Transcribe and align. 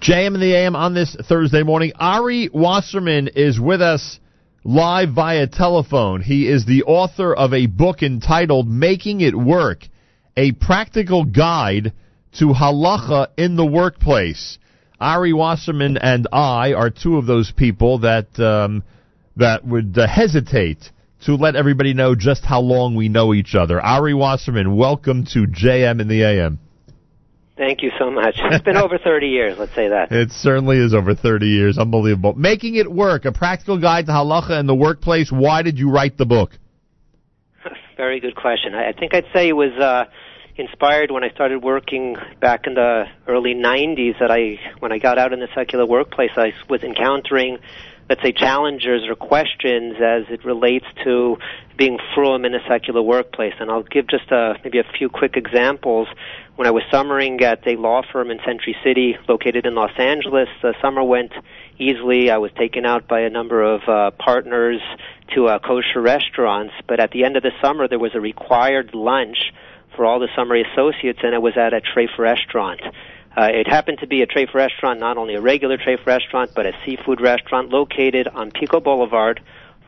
JM 0.00 0.34
in 0.34 0.40
the 0.40 0.54
AM 0.54 0.76
on 0.76 0.94
this 0.94 1.14
Thursday 1.28 1.62
morning. 1.62 1.92
Ari 1.96 2.48
Wasserman 2.54 3.28
is 3.28 3.60
with 3.60 3.82
us 3.82 4.18
live 4.64 5.10
via 5.10 5.46
telephone. 5.46 6.22
He 6.22 6.48
is 6.48 6.64
the 6.64 6.84
author 6.84 7.34
of 7.34 7.52
a 7.52 7.66
book 7.66 8.02
entitled 8.02 8.66
Making 8.66 9.20
It 9.20 9.36
Work, 9.36 9.86
a 10.38 10.52
practical 10.52 11.24
guide 11.26 11.92
to 12.38 12.46
halacha 12.46 13.28
in 13.36 13.56
the 13.56 13.66
workplace. 13.66 14.58
Ari 14.98 15.34
Wasserman 15.34 15.98
and 15.98 16.26
I 16.32 16.72
are 16.72 16.88
two 16.88 17.18
of 17.18 17.26
those 17.26 17.52
people 17.54 17.98
that 17.98 18.40
um, 18.40 18.82
that 19.36 19.66
would 19.66 19.98
uh, 19.98 20.06
hesitate 20.06 20.90
to 21.26 21.34
let 21.34 21.56
everybody 21.56 21.92
know 21.92 22.14
just 22.14 22.42
how 22.42 22.60
long 22.60 22.94
we 22.94 23.10
know 23.10 23.34
each 23.34 23.54
other. 23.54 23.78
Ari 23.78 24.14
Wasserman, 24.14 24.78
welcome 24.78 25.26
to 25.34 25.40
JM 25.40 26.00
in 26.00 26.08
the 26.08 26.22
AM. 26.22 26.58
Thank 27.60 27.82
you 27.82 27.90
so 27.98 28.10
much. 28.10 28.36
It's 28.38 28.64
been 28.64 28.78
over 28.78 28.96
30 28.96 29.26
years, 29.26 29.58
let's 29.58 29.74
say 29.74 29.88
that. 29.88 30.10
It 30.10 30.32
certainly 30.32 30.78
is 30.78 30.94
over 30.94 31.14
30 31.14 31.44
years. 31.44 31.76
Unbelievable. 31.76 32.32
Making 32.32 32.76
it 32.76 32.90
work, 32.90 33.26
a 33.26 33.32
practical 33.32 33.78
guide 33.78 34.06
to 34.06 34.12
halacha 34.12 34.58
in 34.58 34.66
the 34.66 34.74
workplace. 34.74 35.30
Why 35.30 35.60
did 35.60 35.78
you 35.78 35.90
write 35.90 36.16
the 36.16 36.24
book? 36.24 36.52
Very 37.98 38.18
good 38.18 38.34
question. 38.34 38.74
I 38.74 38.98
think 38.98 39.14
I'd 39.14 39.26
say 39.34 39.48
it 39.48 39.52
was 39.52 39.78
uh, 39.78 40.04
inspired 40.56 41.10
when 41.10 41.22
I 41.22 41.28
started 41.34 41.62
working 41.62 42.16
back 42.40 42.66
in 42.66 42.72
the 42.72 43.04
early 43.28 43.52
90s 43.54 44.18
that 44.20 44.30
I, 44.30 44.58
when 44.78 44.90
I 44.90 44.98
got 44.98 45.18
out 45.18 45.34
in 45.34 45.40
the 45.40 45.48
secular 45.54 45.84
workplace, 45.84 46.30
I 46.36 46.54
was 46.70 46.82
encountering 46.82 47.58
let's 48.10 48.22
say, 48.22 48.32
challenges 48.32 49.02
or 49.08 49.14
questions 49.14 49.94
as 50.02 50.24
it 50.30 50.44
relates 50.44 50.84
to 51.04 51.36
being 51.80 51.98
frum 52.14 52.44
in 52.44 52.54
a 52.54 52.58
secular 52.68 53.00
workplace. 53.00 53.54
And 53.58 53.70
I'll 53.70 53.82
give 53.82 54.06
just 54.06 54.30
a, 54.30 54.54
maybe 54.62 54.78
a 54.80 54.84
few 54.98 55.08
quick 55.08 55.34
examples. 55.34 56.08
When 56.56 56.68
I 56.68 56.72
was 56.72 56.82
summering 56.90 57.40
at 57.40 57.66
a 57.66 57.76
law 57.76 58.02
firm 58.12 58.30
in 58.30 58.38
Century 58.44 58.76
City, 58.84 59.16
located 59.26 59.64
in 59.64 59.74
Los 59.74 59.98
Angeles, 59.98 60.50
the 60.60 60.74
summer 60.82 61.02
went 61.02 61.32
easily. 61.78 62.30
I 62.30 62.36
was 62.36 62.50
taken 62.52 62.84
out 62.84 63.08
by 63.08 63.20
a 63.20 63.30
number 63.30 63.62
of 63.62 63.80
uh, 63.88 64.10
partners 64.10 64.82
to 65.34 65.46
uh, 65.46 65.58
kosher 65.58 66.02
restaurants, 66.02 66.74
but 66.86 67.00
at 67.00 67.12
the 67.12 67.24
end 67.24 67.38
of 67.38 67.42
the 67.42 67.52
summer, 67.62 67.88
there 67.88 67.98
was 67.98 68.14
a 68.14 68.20
required 68.20 68.92
lunch 68.92 69.38
for 69.96 70.04
all 70.04 70.20
the 70.20 70.28
summary 70.36 70.62
associates, 70.70 71.20
and 71.22 71.32
it 71.32 71.40
was 71.40 71.56
at 71.56 71.72
a 71.72 71.80
treif 71.80 72.18
restaurant. 72.18 72.82
Uh, 73.34 73.48
it 73.50 73.66
happened 73.66 74.00
to 74.00 74.06
be 74.06 74.20
a 74.20 74.26
treif 74.26 74.52
restaurant, 74.52 75.00
not 75.00 75.16
only 75.16 75.34
a 75.34 75.40
regular 75.40 75.78
treif 75.78 76.04
restaurant, 76.04 76.50
but 76.54 76.66
a 76.66 76.72
seafood 76.84 77.22
restaurant 77.22 77.70
located 77.70 78.28
on 78.28 78.50
Pico 78.50 78.80
Boulevard, 78.80 79.40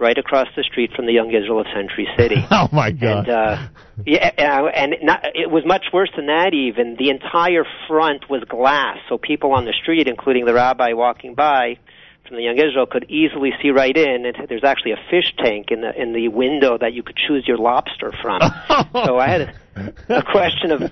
right 0.02 0.18
across 0.18 0.48
the 0.56 0.64
street 0.64 0.92
from 0.94 1.06
the 1.06 1.12
Young 1.12 1.32
Israel 1.32 1.60
of 1.60 1.66
Century 1.74 2.08
City. 2.18 2.44
oh 2.50 2.68
my 2.72 2.90
God! 2.90 3.28
And 3.28 3.28
uh, 3.28 3.68
yeah, 4.04 4.66
and 4.74 4.96
not, 5.02 5.24
it 5.34 5.50
was 5.50 5.64
much 5.64 5.86
worse 5.92 6.10
than 6.14 6.26
that. 6.26 6.52
Even 6.52 6.96
the 6.98 7.08
entire 7.08 7.64
front 7.88 8.28
was 8.28 8.42
glass, 8.44 8.98
so 9.08 9.16
people 9.16 9.52
on 9.52 9.64
the 9.64 9.72
street, 9.80 10.08
including 10.08 10.44
the 10.44 10.52
rabbi 10.52 10.92
walking 10.92 11.34
by, 11.34 11.78
from 12.26 12.36
the 12.36 12.42
Young 12.42 12.56
Israel 12.56 12.86
could 12.86 13.04
easily 13.08 13.50
see 13.62 13.70
right 13.70 13.96
in. 13.96 14.26
And 14.26 14.48
there's 14.48 14.64
actually 14.64 14.92
a 14.92 15.00
fish 15.10 15.32
tank 15.38 15.68
in 15.70 15.80
the 15.80 15.92
in 15.94 16.12
the 16.12 16.28
window 16.28 16.76
that 16.78 16.92
you 16.92 17.02
could 17.02 17.16
choose 17.16 17.46
your 17.46 17.58
lobster 17.58 18.12
from. 18.20 18.40
so 18.92 19.18
I 19.18 19.28
had 19.28 19.54
a, 19.76 20.18
a 20.18 20.22
question 20.22 20.72
of 20.72 20.90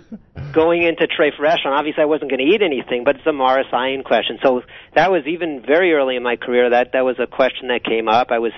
going 0.52 0.82
into 0.82 1.06
treif 1.06 1.38
restaurant. 1.38 1.78
Obviously, 1.78 2.02
I 2.02 2.06
wasn't 2.06 2.30
going 2.30 2.46
to 2.46 2.54
eat 2.54 2.62
anything, 2.62 3.04
but 3.04 3.16
it's 3.16 3.26
a 3.26 3.32
Maris 3.32 3.66
Ayin 3.72 4.04
question. 4.04 4.38
So 4.42 4.62
that 4.94 5.10
was 5.10 5.26
even 5.26 5.62
very 5.66 5.92
early 5.92 6.16
in 6.16 6.22
my 6.22 6.36
career. 6.36 6.70
That 6.70 6.92
that 6.92 7.04
was 7.04 7.16
a 7.18 7.26
question 7.26 7.68
that 7.68 7.84
came 7.84 8.08
up. 8.08 8.30
I 8.30 8.38
was 8.38 8.52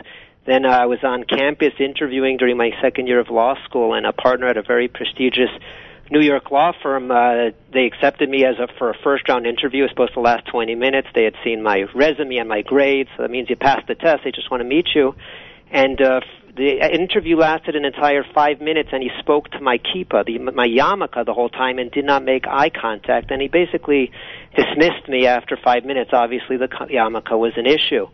then 0.46 0.64
uh, 0.64 0.70
I 0.70 0.86
was 0.86 0.98
on 1.02 1.24
campus 1.24 1.74
interviewing 1.78 2.36
during 2.36 2.56
my 2.56 2.70
second 2.82 3.06
year 3.06 3.20
of 3.20 3.28
law 3.30 3.54
school, 3.64 3.94
and 3.94 4.06
a 4.06 4.12
partner 4.12 4.48
at 4.48 4.56
a 4.56 4.62
very 4.62 4.88
prestigious 4.88 5.50
New 6.10 6.20
York 6.20 6.50
law 6.50 6.72
firm, 6.82 7.10
uh, 7.10 7.52
they 7.72 7.86
accepted 7.86 8.28
me 8.28 8.44
as 8.44 8.56
a 8.58 8.68
for 8.76 8.90
a 8.90 8.94
first 9.02 9.28
round 9.28 9.46
interview. 9.46 9.80
It 9.80 9.84
was 9.84 9.90
supposed 9.92 10.14
to 10.14 10.20
last 10.20 10.46
20 10.48 10.74
minutes. 10.74 11.08
They 11.14 11.24
had 11.24 11.34
seen 11.42 11.62
my 11.62 11.84
resume 11.94 12.36
and 12.36 12.48
my 12.48 12.60
grades, 12.60 13.08
so 13.16 13.22
that 13.22 13.30
means 13.30 13.48
you 13.48 13.56
passed 13.56 13.86
the 13.86 13.94
test. 13.94 14.20
They 14.24 14.30
just 14.30 14.50
want 14.50 14.60
to 14.60 14.68
meet 14.68 14.88
you. 14.94 15.14
And 15.70 15.98
uh, 16.02 16.20
the 16.54 16.86
interview 16.92 17.38
lasted 17.38 17.76
an 17.76 17.86
entire 17.86 18.24
five 18.34 18.60
minutes, 18.60 18.90
and 18.92 19.02
he 19.02 19.08
spoke 19.20 19.50
to 19.52 19.60
my 19.60 19.78
kippa, 19.78 20.26
the, 20.26 20.38
my 20.38 20.66
yarmulke, 20.66 21.24
the 21.24 21.32
whole 21.32 21.48
time, 21.48 21.78
and 21.78 21.90
did 21.90 22.04
not 22.04 22.22
make 22.24 22.46
eye 22.46 22.68
contact. 22.68 23.30
And 23.30 23.40
he 23.40 23.48
basically 23.48 24.10
dismissed 24.54 25.08
me 25.08 25.26
after 25.26 25.56
five 25.56 25.86
minutes. 25.86 26.10
Obviously, 26.12 26.58
the 26.58 26.68
yarmulke 26.68 27.38
was 27.38 27.52
an 27.56 27.64
issue. 27.64 28.06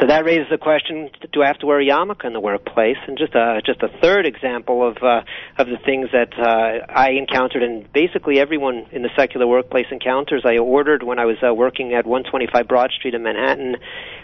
So 0.00 0.06
that 0.06 0.24
raises 0.24 0.46
the 0.48 0.58
question: 0.58 1.10
Do 1.32 1.42
I 1.42 1.48
have 1.48 1.58
to 1.58 1.66
wear 1.66 1.80
a 1.80 1.84
yarmulke 1.84 2.24
in 2.24 2.32
the 2.32 2.40
workplace? 2.40 2.98
And 3.08 3.18
just 3.18 3.34
a 3.34 3.60
just 3.66 3.82
a 3.82 3.88
third 4.00 4.26
example 4.26 4.86
of 4.86 4.96
uh, 5.02 5.22
of 5.58 5.66
the 5.66 5.78
things 5.84 6.10
that 6.12 6.38
uh, 6.38 6.86
I 6.92 7.10
encountered, 7.12 7.64
and 7.64 7.92
basically 7.92 8.38
everyone 8.38 8.86
in 8.92 9.02
the 9.02 9.10
secular 9.16 9.46
workplace 9.46 9.86
encounters. 9.90 10.42
I 10.44 10.58
ordered 10.58 11.02
when 11.02 11.18
I 11.18 11.24
was 11.24 11.36
uh, 11.42 11.52
working 11.52 11.94
at 11.94 12.06
125 12.06 12.68
Broad 12.68 12.92
Street 12.92 13.14
in 13.14 13.24
Manhattan 13.24 13.76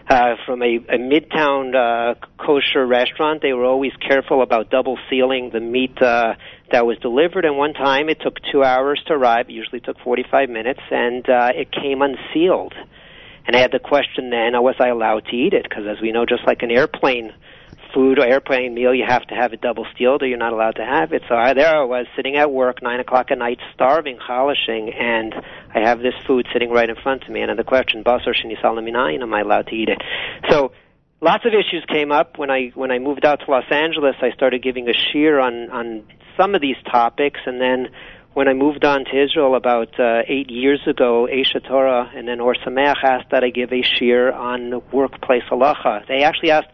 uh, 0.08 0.34
from 0.46 0.62
a, 0.62 0.76
a 0.76 0.98
midtown 0.98 1.74
uh, 1.74 2.14
kosher 2.38 2.86
restaurant. 2.86 3.42
They 3.42 3.52
were 3.52 3.64
always 3.64 3.92
careful 4.06 4.42
about 4.42 4.70
double 4.70 4.96
sealing 5.10 5.50
the 5.52 5.60
meat. 5.60 6.00
Uh, 6.00 6.34
that 6.72 6.86
was 6.86 6.96
delivered 6.98 7.44
and 7.44 7.56
one 7.56 7.72
time 7.72 8.08
it 8.08 8.20
took 8.20 8.36
two 8.50 8.64
hours 8.64 9.00
to 9.06 9.12
arrive 9.12 9.48
it 9.48 9.52
usually 9.52 9.80
took 9.80 9.96
45 10.00 10.48
minutes 10.48 10.80
and 10.90 11.28
uh, 11.28 11.50
it 11.54 11.70
came 11.70 12.00
unsealed 12.02 12.72
and 13.46 13.56
I 13.56 13.60
had 13.60 13.72
the 13.72 13.78
question 13.78 14.30
then, 14.30 14.54
oh, 14.54 14.62
was 14.62 14.76
I 14.78 14.88
allowed 14.88 15.26
to 15.26 15.36
eat 15.36 15.52
it? 15.52 15.64
Because 15.64 15.84
as 15.86 16.00
we 16.00 16.12
know, 16.12 16.24
just 16.26 16.46
like 16.46 16.62
an 16.62 16.70
airplane 16.70 17.32
food 17.94 18.18
or 18.18 18.24
airplane 18.24 18.74
meal, 18.74 18.94
you 18.94 19.04
have 19.06 19.24
to 19.28 19.34
have 19.34 19.52
it 19.52 19.60
double 19.60 19.86
sealed 19.96 20.22
or 20.22 20.26
you're 20.26 20.38
not 20.38 20.52
allowed 20.52 20.76
to 20.76 20.84
have 20.84 21.12
it. 21.12 21.22
So 21.28 21.34
I, 21.34 21.54
there 21.54 21.68
I 21.68 21.84
was 21.84 22.06
sitting 22.16 22.36
at 22.36 22.50
work, 22.50 22.82
9 22.82 23.00
o'clock 23.00 23.30
at 23.30 23.38
night, 23.38 23.58
starving, 23.74 24.18
polishing, 24.18 24.92
and 24.92 25.34
I 25.74 25.80
have 25.80 26.00
this 26.00 26.14
food 26.26 26.46
sitting 26.52 26.70
right 26.70 26.88
in 26.88 26.96
front 26.96 27.22
of 27.22 27.30
me. 27.30 27.40
And 27.42 27.56
the 27.58 27.64
question, 27.64 28.02
Basar 28.02 28.34
Shinisalamina, 28.34 29.22
am 29.22 29.32
I 29.32 29.40
allowed 29.40 29.68
to 29.68 29.74
eat 29.74 29.88
it? 29.88 30.02
So 30.50 30.72
lots 31.20 31.44
of 31.44 31.52
issues 31.52 31.84
came 31.88 32.12
up 32.12 32.38
when 32.38 32.50
I 32.50 32.72
when 32.74 32.90
I 32.90 32.98
moved 32.98 33.24
out 33.24 33.40
to 33.44 33.50
Los 33.50 33.70
Angeles. 33.70 34.16
I 34.20 34.30
started 34.32 34.62
giving 34.62 34.88
a 34.88 34.92
shiur 34.92 35.42
on 35.42 35.70
on 35.70 36.04
some 36.36 36.54
of 36.54 36.60
these 36.60 36.76
topics, 36.90 37.40
and 37.46 37.60
then 37.60 37.88
when 38.34 38.48
I 38.48 38.52
moved 38.52 38.84
on 38.84 39.04
to 39.04 39.24
Israel 39.24 39.54
about 39.54 39.98
uh, 39.98 40.22
eight 40.26 40.50
years 40.50 40.80
ago, 40.86 41.28
Aish 41.30 41.54
Torah 41.66 42.10
and 42.14 42.26
then 42.26 42.40
Or 42.40 42.54
Sameach 42.54 43.02
asked 43.02 43.30
that 43.30 43.44
I 43.44 43.50
give 43.50 43.72
a 43.72 43.82
shiur 43.82 44.34
on 44.34 44.82
workplace 44.92 45.44
halacha. 45.50 46.06
They 46.08 46.24
actually 46.24 46.50
asked 46.50 46.68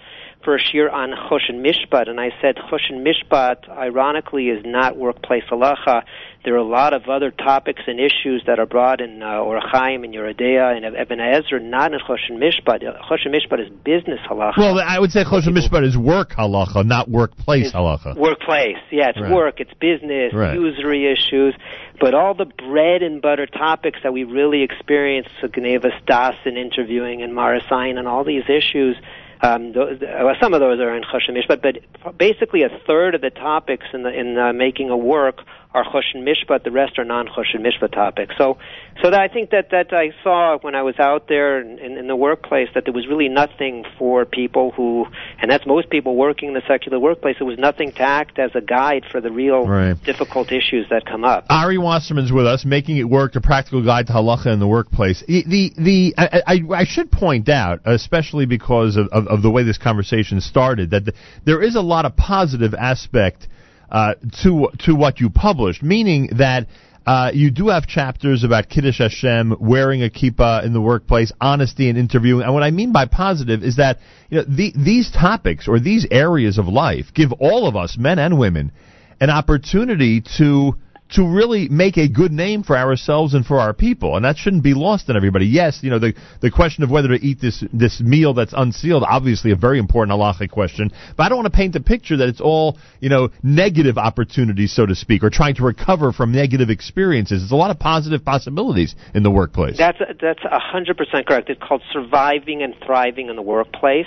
for 0.45 0.56
a 0.56 0.59
shiur 0.59 0.91
on 0.91 1.11
Choshen 1.11 1.65
Mishpat, 1.65 2.09
and 2.09 2.19
I 2.19 2.31
said 2.41 2.56
Choshen 2.56 3.05
Mishpat, 3.06 3.69
ironically, 3.69 4.49
is 4.49 4.65
not 4.65 4.97
workplace 4.97 5.45
halacha. 5.51 6.03
There 6.43 6.55
are 6.55 6.59
a 6.59 6.65
lot 6.65 6.95
of 6.95 7.11
other 7.11 7.31
topics 7.31 7.83
and 7.87 8.01
issues 8.01 8.43
that 8.47 8.59
are 8.59 8.65
brought 8.65 9.03
in 9.03 9.23
uh, 9.23 9.27
Orach 9.27 9.69
Chaim 9.71 10.05
and 10.05 10.15
Yoreh 10.15 10.34
De'ah 10.41 10.75
and 10.75 10.97
Even 10.97 11.19
HaEzer, 11.19 11.62
not 11.62 11.93
in 11.93 12.00
Choshen 12.00 12.39
Mishpat. 12.39 12.81
Choshen 13.11 13.34
Mishpat 13.34 13.61
is 13.61 13.71
business 13.84 14.21
halacha. 14.27 14.56
Well, 14.56 14.79
I 14.79 14.99
would 14.99 15.11
say 15.11 15.25
Choshen 15.25 15.55
Mishpat 15.55 15.87
is 15.87 15.99
work 15.99 16.31
halacha, 16.31 16.87
not 16.87 17.11
workplace 17.11 17.67
it's 17.67 17.75
halacha. 17.75 18.17
Workplace, 18.17 18.79
yeah, 18.91 19.11
it's 19.11 19.21
right. 19.21 19.31
work, 19.31 19.61
it's 19.61 19.75
business, 19.75 20.33
right. 20.33 20.55
usury 20.55 21.12
issues, 21.12 21.55
but 22.00 22.15
all 22.15 22.33
the 22.33 22.47
bread 22.47 23.03
and 23.03 23.21
butter 23.21 23.45
topics 23.45 23.99
that 24.03 24.15
we 24.15 24.25
really 24.25 24.62
experience, 24.62 25.29
Gnevas 25.43 25.93
Das 26.06 26.34
in 26.47 26.56
interviewing 26.56 27.21
and 27.21 27.34
Maris 27.34 27.65
Ayin 27.71 27.99
and 27.99 28.09
all 28.09 28.25
these 28.25 28.45
issues, 28.49 28.97
um, 29.43 29.73
those, 29.73 29.99
well, 30.01 30.34
some 30.41 30.53
of 30.55 30.61
those 30.61 30.81
are 30.81 30.95
in 30.95 31.03
Choshen 31.03 31.37
Mishpat, 31.37 31.62
but 31.62 32.19
basically 32.19 32.62
a 32.62 32.69
third 32.87 33.15
of 33.15 33.21
the 33.21 33.31
topics 33.31 33.87
in 33.93 34.03
the 34.03 34.11
in 34.11 34.37
uh, 34.37 34.53
Making 34.53 34.91
It 34.91 34.99
Work 34.99 35.41
are 35.72 35.84
Choshen 35.84 36.26
Mishpat. 36.26 36.64
The 36.64 36.70
rest 36.70 36.98
are 36.98 37.04
non 37.04 37.28
Choshen 37.28 37.60
Mishpat 37.60 37.92
topics. 37.92 38.34
So, 38.36 38.58
so 39.03 39.10
that 39.10 39.20
I 39.20 39.28
think 39.28 39.50
that 39.50 39.70
that 39.70 39.92
I 39.92 40.10
saw 40.22 40.58
when 40.58 40.75
I 40.75 40.82
was 40.82 40.97
out 40.98 41.28
there 41.28 41.60
in, 41.60 41.78
in, 41.78 41.97
in 41.97 42.06
the 42.08 42.16
workplace 42.16 42.69
that 42.75 42.84
there 42.84 42.92
was 42.92 43.06
really 43.06 43.28
nothing 43.28 43.84
for 43.98 44.25
people 44.25 44.72
who, 44.72 45.06
and 45.41 45.50
that's 45.50 45.66
most 45.66 45.88
people 45.91 46.16
working 46.16 46.48
in 46.48 46.54
the 46.54 46.62
secular 46.66 46.98
workplace. 46.98 47.36
There 47.38 47.47
was 47.47 47.58
nothing 47.58 47.92
to 47.92 48.03
act 48.03 48.38
as 48.38 48.50
a 48.54 48.60
guide 48.60 49.04
for 49.10 49.20
the 49.20 49.31
real 49.31 49.66
right. 49.66 49.97
difficult 50.04 50.50
issues 50.50 50.88
that 50.91 51.06
come 51.06 51.25
up. 51.25 51.47
Ari 51.48 51.78
Wasserman's 51.78 52.32
with 52.32 52.47
us, 52.47 52.64
making 52.64 52.97
it 52.97 53.08
work. 53.08 53.37
A 53.37 53.41
practical 53.41 53.84
guide 53.84 54.08
to 54.08 54.12
halacha 54.12 54.47
in 54.47 54.58
the 54.58 54.66
workplace. 54.66 55.22
The 55.26 55.44
the, 55.47 55.72
the 55.76 56.14
I, 56.19 56.43
I, 56.46 56.81
I, 56.81 56.84
should 56.84 57.12
point 57.12 57.49
out, 57.49 57.81
especially 57.84 58.44
because 58.44 58.96
of, 58.96 59.06
of, 59.08 59.28
of 59.28 59.43
the 59.43 59.50
way 59.50 59.62
this 59.62 59.78
conversation 59.78 60.40
started, 60.40 60.90
that 60.90 61.05
the, 61.05 61.12
there 61.44 61.62
is 61.62 61.76
a 61.76 61.81
lot 61.81 62.06
of 62.06 62.16
positive 62.16 62.75
aspect 62.75 63.46
uh, 63.90 64.14
to 64.42 64.69
to 64.81 64.94
what 64.94 65.20
you 65.20 65.31
published, 65.31 65.82
meaning 65.82 66.31
that. 66.38 66.66
Uh, 67.06 67.31
you 67.32 67.50
do 67.50 67.69
have 67.69 67.87
chapters 67.87 68.44
about 68.44 68.69
Kiddush 68.69 68.98
Hashem, 68.98 69.56
wearing 69.58 70.04
a 70.04 70.10
kippah 70.10 70.64
in 70.64 70.75
the 70.75 70.82
workplace, 70.82 71.32
honesty 71.40 71.88
in 71.88 71.96
interviewing. 71.96 72.44
And 72.44 72.52
what 72.52 72.62
I 72.62 72.70
mean 72.70 72.92
by 72.92 73.06
positive 73.06 73.64
is 73.64 73.76
that 73.76 73.98
you 74.28 74.38
know, 74.38 74.44
the, 74.46 74.72
these 74.76 75.10
topics 75.10 75.66
or 75.66 75.81
these 75.81 76.06
areas 76.10 76.58
of 76.58 76.69
life 76.69 77.06
give 77.14 77.32
all 77.32 77.66
of 77.66 77.75
us, 77.75 77.96
men 77.98 78.19
and 78.19 78.38
women, 78.38 78.70
an 79.19 79.31
opportunity 79.31 80.22
to 80.37 80.75
to 81.12 81.27
really 81.27 81.69
make 81.69 81.97
a 81.97 82.09
good 82.09 82.33
name 82.33 82.62
for 82.62 82.77
ourselves 82.77 83.35
and 83.35 83.45
for 83.45 83.59
our 83.59 83.73
people, 83.73 84.17
and 84.17 84.25
that 84.25 84.37
shouldn't 84.37 84.62
be 84.62 84.75
lost 84.75 85.11
on 85.11 85.17
everybody. 85.17 85.47
Yes, 85.47 85.81
you 85.83 85.91
know 85.91 85.99
the 85.99 86.15
the 86.41 86.51
question 86.51 86.85
of 86.85 86.91
whether 86.91 87.09
to 87.09 87.15
eat 87.15 87.41
this 87.41 87.65
this 87.73 88.01
meal 88.01 88.35
that's 88.35 88.55
unsealed, 88.57 89.05
obviously 89.07 89.51
a 89.51 89.57
very 89.57 89.79
important 89.79 90.17
halachic 90.17 90.51
question. 90.51 90.91
But 91.17 91.25
I 91.25 91.29
don't 91.29 91.39
want 91.39 91.53
to 91.53 91.57
paint 91.57 91.73
the 91.73 91.81
picture 91.81 92.17
that 92.19 92.29
it's 92.29 92.41
all 92.41 92.79
you 93.01 93.09
know 93.09 93.31
negative 93.43 93.99
opportunities, 93.99 94.73
so 94.73 94.87
to 94.87 94.95
speak, 94.95 95.25
or 95.25 95.31
trying 95.31 95.57
to 95.57 95.65
recover 95.65 96.12
from 96.12 96.33
negative 96.33 96.71
experiences. 96.71 97.43
There's 97.43 97.53
a 97.53 97.57
lot 97.57 97.71
of 97.71 97.79
positive 97.79 98.25
possibilities 98.25 98.95
in 99.15 99.23
the 99.23 99.31
workplace. 99.31 99.77
That's 99.79 99.99
that's 100.21 100.45
a 100.45 100.61
hundred 100.61 100.97
percent 100.97 101.27
correct. 101.27 101.51
It's 101.51 101.61
called 101.67 101.83
surviving 101.93 102.62
and 102.62 102.75
thriving 102.85 103.29
in 103.29 103.37
the 103.37 103.43
workplace. 103.43 104.07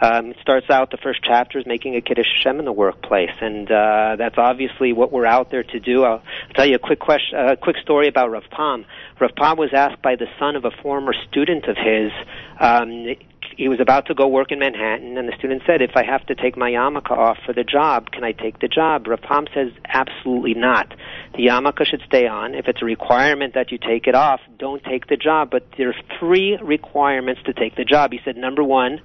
Um, 0.00 0.30
it 0.30 0.36
starts 0.40 0.70
out 0.70 0.90
the 0.90 0.96
first 0.96 1.20
chapter 1.22 1.58
is 1.58 1.66
making 1.66 1.94
a 1.94 2.00
kiddush 2.00 2.26
Hashem 2.36 2.58
in 2.58 2.64
the 2.64 2.72
workplace, 2.72 3.36
and 3.40 3.70
uh, 3.70 4.16
that's 4.16 4.38
obviously 4.38 4.92
what 4.92 5.12
we're 5.12 5.26
out 5.26 5.50
there 5.50 5.62
to 5.62 5.80
do. 5.80 6.04
I'll, 6.04 6.22
tell 6.54 6.66
you 6.66 6.76
a 6.76 6.78
quick 6.78 7.00
question, 7.00 7.38
a 7.38 7.56
quick 7.56 7.76
story 7.82 8.08
about 8.08 8.30
Rav 8.30 8.44
Pam. 8.50 8.86
Rav 9.20 9.30
Pam 9.36 9.58
was 9.58 9.70
asked 9.74 10.00
by 10.00 10.16
the 10.16 10.26
son 10.38 10.56
of 10.56 10.64
a 10.64 10.70
former 10.82 11.12
student 11.28 11.66
of 11.66 11.76
his. 11.76 12.12
Um, 12.58 13.14
he 13.56 13.68
was 13.68 13.78
about 13.78 14.06
to 14.06 14.14
go 14.14 14.26
work 14.26 14.52
in 14.52 14.58
Manhattan, 14.58 15.18
and 15.18 15.28
the 15.28 15.36
student 15.36 15.62
said, 15.66 15.82
"If 15.82 15.90
I 15.94 16.02
have 16.02 16.24
to 16.26 16.34
take 16.34 16.56
my 16.56 16.70
yarmulke 16.70 17.10
off 17.10 17.36
for 17.44 17.52
the 17.52 17.64
job, 17.64 18.10
can 18.10 18.24
I 18.24 18.32
take 18.32 18.60
the 18.60 18.68
job?" 18.68 19.06
Rav 19.06 19.20
Pam 19.20 19.46
says, 19.52 19.70
"Absolutely 19.86 20.54
not. 20.54 20.94
The 21.34 21.46
yarmulke 21.46 21.84
should 21.84 22.02
stay 22.06 22.26
on. 22.26 22.54
If 22.54 22.68
it's 22.68 22.80
a 22.80 22.86
requirement 22.86 23.54
that 23.54 23.70
you 23.70 23.76
take 23.76 24.06
it 24.06 24.14
off, 24.14 24.40
don't 24.58 24.82
take 24.82 25.08
the 25.08 25.16
job. 25.16 25.50
But 25.50 25.64
there 25.76 25.90
are 25.90 26.18
three 26.18 26.56
requirements 26.62 27.42
to 27.44 27.52
take 27.52 27.76
the 27.76 27.84
job." 27.84 28.12
He 28.12 28.20
said, 28.24 28.38
"Number 28.38 28.64
one." 28.64 29.02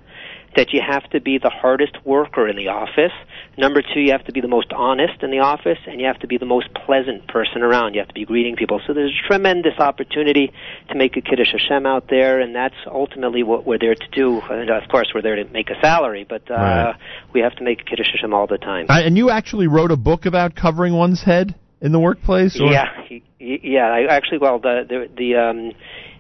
That 0.56 0.72
you 0.74 0.82
have 0.86 1.10
to 1.12 1.20
be 1.20 1.38
the 1.38 1.50
hardest 1.50 1.98
worker 2.06 2.48
in 2.48 2.56
the 2.56 2.70
office. 2.70 3.12
Number 3.58 3.82
two, 3.82 4.00
you 4.00 4.12
have 4.12 4.26
to 4.26 4.32
be 4.32 4.42
the 4.42 4.48
most 4.48 4.72
honest 4.74 5.22
in 5.22 5.32
the 5.32 5.40
office, 5.40 5.78
and 5.88 6.00
you 6.00 6.08
have 6.08 6.20
to 6.20 6.28
be 6.28 6.38
the 6.38 6.46
most 6.46 6.74
pleasant 6.74 7.28
person 7.28 7.62
around. 7.62 7.94
You 7.94 8.00
have 8.00 8.08
to 8.10 8.14
be 8.14 8.26
greeting 8.26 8.56
people. 8.56 8.82
So 8.86 8.94
there's 8.94 9.12
a 9.12 9.28
tremendous 9.28 9.80
opportunity 9.80 10.52
to 10.90 10.96
make 10.96 11.18
a 11.18 11.22
Kiddush 11.22 11.52
Hashem 11.52 11.86
out 11.86 12.08
there, 12.10 12.40
and 12.40 12.56
that's 12.56 12.76
ultimately 12.88 13.44
what 13.44 13.66
we're 13.66 13.80
there 13.80 13.96
to 13.96 14.08
do. 14.12 14.42
And 14.42 14.70
of 14.70 14.88
course, 14.90 15.12
we're 15.14 15.22
there 15.22 15.36
to 15.36 15.46
make 15.46 15.70
a 15.70 15.80
salary, 15.82 16.26
but 16.28 16.50
uh, 16.50 16.54
right. 16.54 16.96
we 17.34 17.42
have 17.42 17.56
to 17.56 17.64
make 17.64 17.82
a 17.82 17.84
Kiddush 17.84 18.12
Hashem 18.12 18.34
all 18.34 18.48
the 18.48 18.58
time. 18.58 18.88
Uh, 18.90 19.02
and 19.02 19.18
you 19.18 19.30
actually 19.30 19.68
wrote 19.68 19.92
a 19.92 19.98
book 19.98 20.26
about 20.26 20.56
covering 20.56 20.94
one's 20.94 21.24
head 21.24 21.56
in 21.82 21.92
the 21.92 22.00
workplace? 22.00 22.60
Or? 22.60 22.72
Yeah, 22.72 22.90
yeah. 23.40 23.88
I 23.88 24.06
actually, 24.06 24.40
well, 24.40 24.60
the 24.60 24.86
the, 24.88 25.10
the 25.16 25.36
um, 25.36 25.72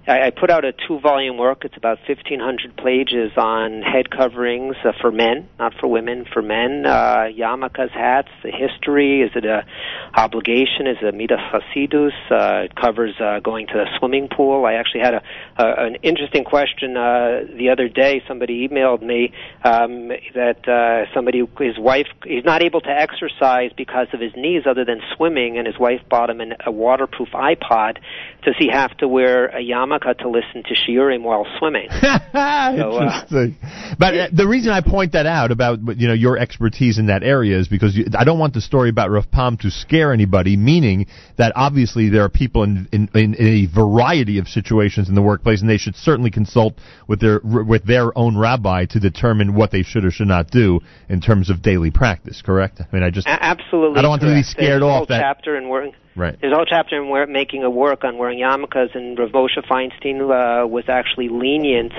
I, 0.07 0.27
I 0.27 0.29
put 0.29 0.51
out 0.51 0.65
a 0.65 0.71
two-volume 0.71 1.37
work. 1.37 1.65
It's 1.65 1.77
about 1.77 1.97
1,500 2.07 2.77
pages 2.77 3.31
on 3.37 3.81
head 3.81 4.11
coverings 4.11 4.75
uh, 4.85 4.91
for 5.01 5.11
men, 5.11 5.49
not 5.57 5.73
for 5.79 5.87
women, 5.87 6.25
for 6.31 6.41
men. 6.41 6.85
Uh, 6.85 7.25
yarmulkes, 7.35 7.91
hats, 7.91 8.29
the 8.43 8.51
history. 8.51 9.21
Is 9.21 9.31
it 9.35 9.45
a 9.45 9.65
obligation? 10.13 10.87
Is 10.87 10.97
it 11.01 11.07
a 11.07 11.11
midas 11.11 11.39
hasidus? 11.51 12.11
Uh, 12.29 12.65
it 12.65 12.75
covers 12.75 13.15
uh, 13.19 13.39
going 13.39 13.67
to 13.67 13.73
the 13.73 13.85
swimming 13.97 14.27
pool. 14.29 14.65
I 14.65 14.73
actually 14.73 15.01
had 15.01 15.15
a, 15.15 15.23
a 15.57 15.85
an 15.85 15.95
interesting 16.03 16.43
question 16.43 16.95
uh, 16.95 17.41
the 17.57 17.69
other 17.71 17.89
day. 17.89 18.21
Somebody 18.27 18.67
emailed 18.67 19.01
me 19.01 19.33
um, 19.63 20.09
that 20.35 20.67
uh, 20.67 21.11
somebody, 21.15 21.39
his 21.59 21.79
wife, 21.79 22.07
he's 22.23 22.45
not 22.45 22.61
able 22.61 22.81
to 22.81 22.89
exercise 22.89 23.71
because 23.75 24.07
of 24.13 24.19
his 24.19 24.33
knees, 24.35 24.63
other 24.69 24.85
than 24.85 25.01
swimming, 25.15 25.57
and 25.57 25.65
his 25.65 25.79
wife 25.79 26.01
bought 26.09 26.29
him 26.29 26.41
an, 26.41 26.53
a 26.65 26.71
waterproof 26.71 27.29
iPod. 27.33 27.97
Does 28.43 28.55
he 28.59 28.69
have 28.71 28.95
to 28.97 29.07
wear 29.07 29.47
a 29.47 29.59
yarmulke? 29.59 29.94
To 30.03 30.29
listen 30.29 30.63
to 30.63 30.75
shiurim 30.75 31.23
while 31.23 31.45
swimming. 31.57 31.87
so, 32.01 32.07
uh, 32.07 32.71
Interesting. 32.71 33.57
Uh, 33.63 33.95
but 33.97 34.35
the 34.35 34.47
reason 34.47 34.71
I 34.71 34.81
point 34.81 35.13
that 35.13 35.25
out 35.25 35.51
about 35.51 35.79
you 35.97 36.07
know 36.07 36.13
your 36.13 36.37
expertise 36.37 36.97
in 36.97 37.07
that 37.07 37.23
area 37.23 37.57
is 37.57 37.67
because 37.67 37.95
you, 37.95 38.05
I 38.17 38.23
don't 38.23 38.37
want 38.37 38.53
the 38.53 38.61
story 38.61 38.89
about 38.89 39.09
Rav 39.09 39.31
Pam 39.31 39.57
to 39.57 39.71
scare 39.71 40.13
anybody. 40.13 40.57
Meaning 40.57 41.07
that 41.37 41.53
obviously 41.55 42.09
there 42.09 42.23
are 42.23 42.29
people 42.29 42.63
in, 42.63 42.87
in, 42.91 43.09
in 43.13 43.35
a 43.39 43.65
variety 43.73 44.37
of 44.37 44.47
situations 44.47 45.09
in 45.09 45.15
the 45.15 45.21
workplace, 45.21 45.61
and 45.61 45.69
they 45.69 45.77
should 45.77 45.95
certainly 45.95 46.29
consult 46.29 46.75
with 47.07 47.19
their 47.19 47.39
with 47.43 47.85
their 47.85 48.15
own 48.17 48.37
rabbi 48.37 48.85
to 48.85 48.99
determine 48.99 49.55
what 49.55 49.71
they 49.71 49.81
should 49.81 50.05
or 50.05 50.11
should 50.11 50.27
not 50.27 50.51
do 50.51 50.81
in 51.09 51.21
terms 51.21 51.49
of 51.49 51.61
daily 51.61 51.89
practice. 51.89 52.41
Correct? 52.45 52.81
I 52.81 52.93
mean, 52.93 53.03
I 53.03 53.09
just 53.09 53.27
a- 53.27 53.43
absolutely. 53.43 53.97
I 53.97 54.01
don't 54.01 54.09
want 54.09 54.21
correct. 54.21 54.35
to 54.35 54.39
be 54.39 54.43
scared 54.43 54.81
There's 54.81 54.91
off 54.91 55.07
that 55.07 55.21
chapter 55.21 55.57
in 55.57 55.69
working 55.69 55.93
Right. 56.15 56.37
There's 56.39 56.53
a 56.53 56.55
whole 56.55 56.65
chapter 56.65 57.01
in 57.01 57.09
where, 57.09 57.27
Making 57.27 57.63
It 57.63 57.73
Work 57.73 58.03
on 58.03 58.17
wearing 58.17 58.39
yarmulkes, 58.39 58.95
and 58.95 59.19
Rav 59.19 59.31
Moshe 59.31 59.61
Feinstein 59.69 60.21
uh, 60.21 60.65
was 60.65 60.85
actually 60.87 61.27
lenient 61.29 61.91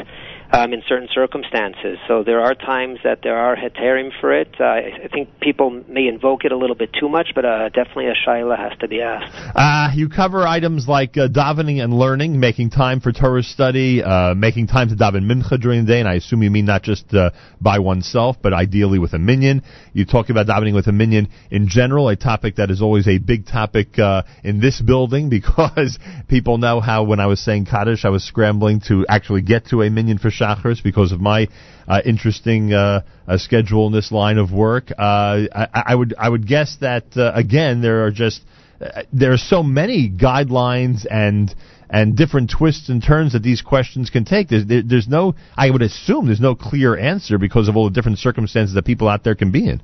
um, 0.53 0.73
in 0.73 0.83
certain 0.89 1.09
circumstances. 1.13 1.99
So 2.09 2.23
there 2.23 2.41
are 2.41 2.55
times 2.55 2.99
that 3.05 3.21
there 3.23 3.37
are 3.37 3.57
heterim 3.57 4.11
for 4.21 4.33
it. 4.33 4.55
Uh, 4.59 4.65
I 4.65 5.09
think 5.13 5.41
people 5.41 5.71
may 5.89 6.07
invoke 6.07 6.45
it 6.45 6.53
a 6.53 6.57
little 6.57 6.77
bit 6.77 6.91
too 6.99 7.09
much, 7.09 7.33
but 7.35 7.45
uh, 7.45 7.69
definitely 7.71 8.07
a 8.07 8.15
shaila 8.15 8.57
has 8.59 8.79
to 8.79 8.89
be 8.89 9.01
asked. 9.01 9.33
Uh, 9.55 9.91
you 9.95 10.09
cover 10.09 10.47
items 10.47 10.87
like 10.89 11.17
uh, 11.17 11.29
davening 11.29 11.83
and 11.83 11.93
learning, 11.93 12.39
making 12.39 12.71
time 12.71 13.01
for 13.01 13.13
Torah 13.13 13.43
study, 13.43 14.03
uh, 14.03 14.35
making 14.35 14.67
time 14.67 14.89
to 14.89 14.95
daven 14.95 15.25
mincha 15.25 15.61
during 15.61 15.85
the 15.85 15.93
day, 15.93 16.01
and 16.01 16.09
I 16.09 16.15
assume 16.15 16.43
you 16.43 16.51
mean 16.51 16.67
not 16.67 16.83
just 16.83 17.13
uh, 17.15 17.31
by 17.61 17.79
oneself, 17.79 18.37
but 18.43 18.53
ideally 18.53 18.99
with 18.99 19.13
a 19.15 19.19
minyan. 19.19 19.63
You 19.93 20.05
talk 20.05 20.31
about 20.31 20.47
davening 20.47 20.75
with 20.75 20.87
a 20.87 20.93
minyan 20.93 21.29
in 21.51 21.69
general, 21.69 22.09
a 22.09 22.17
topic 22.17 22.57
that 22.57 22.71
is 22.71 22.83
always 22.83 23.09
a 23.09 23.19
big 23.19 23.47
topic 23.47 23.99
uh, 23.99 24.23
in 24.45 24.61
this 24.61 24.81
building 24.81 25.29
because 25.37 25.99
people 26.29 26.59
know 26.59 26.81
how 26.81 27.05
when 27.05 27.21
I 27.21 27.27
was 27.27 27.41
saying 27.41 27.67
Kaddish, 27.67 28.05
I 28.05 28.11
was 28.11 28.25
scrambling 28.25 28.81
to 28.89 29.07
actually 29.09 29.43
get 29.43 29.67
to 29.67 29.83
a 29.83 29.91
minyan 29.91 30.19
for 30.19 30.31
Shachris 30.39 30.83
because 30.83 31.13
of 31.13 31.21
my 31.21 31.49
uh, 31.89 32.01
interesting 32.05 32.73
uh, 32.73 33.03
uh, 33.27 33.39
schedule 33.39 33.87
in 33.87 33.93
this 33.93 34.13
line 34.13 34.39
of 34.39 34.53
work. 34.53 34.91
Uh, 34.91 35.47
I, 35.55 35.69
I 35.87 35.95
would 35.95 36.15
I 36.19 36.29
would 36.29 36.47
guess 36.47 36.77
that 36.81 37.17
uh, 37.17 37.33
again 37.35 37.81
there 37.83 38.05
are 38.05 38.11
just 38.11 38.43
uh, 38.81 39.03
there 39.13 39.33
are 39.33 39.39
so 39.39 39.63
many 39.63 40.11
guidelines 40.11 41.07
and 41.11 41.55
and 41.89 42.17
different 42.17 42.51
twists 42.51 42.89
and 42.89 43.03
turns 43.03 43.33
that 43.33 43.43
these 43.43 43.63
questions 43.63 44.11
can 44.11 44.25
take. 44.25 44.49
There's, 44.49 44.67
there, 44.67 44.83
there's 44.85 45.09
no, 45.09 45.35
I 45.57 45.71
would 45.71 45.83
assume, 45.83 46.27
there's 46.27 46.41
no 46.41 46.55
clear 46.55 46.97
answer 46.97 47.39
because 47.39 47.69
of 47.69 47.77
all 47.77 47.89
the 47.89 47.95
different 47.95 48.19
circumstances 48.19 48.75
that 48.75 48.85
people 48.85 49.09
out 49.09 49.25
there 49.25 49.35
can 49.35 49.53
be 49.53 49.69
in. 49.69 49.81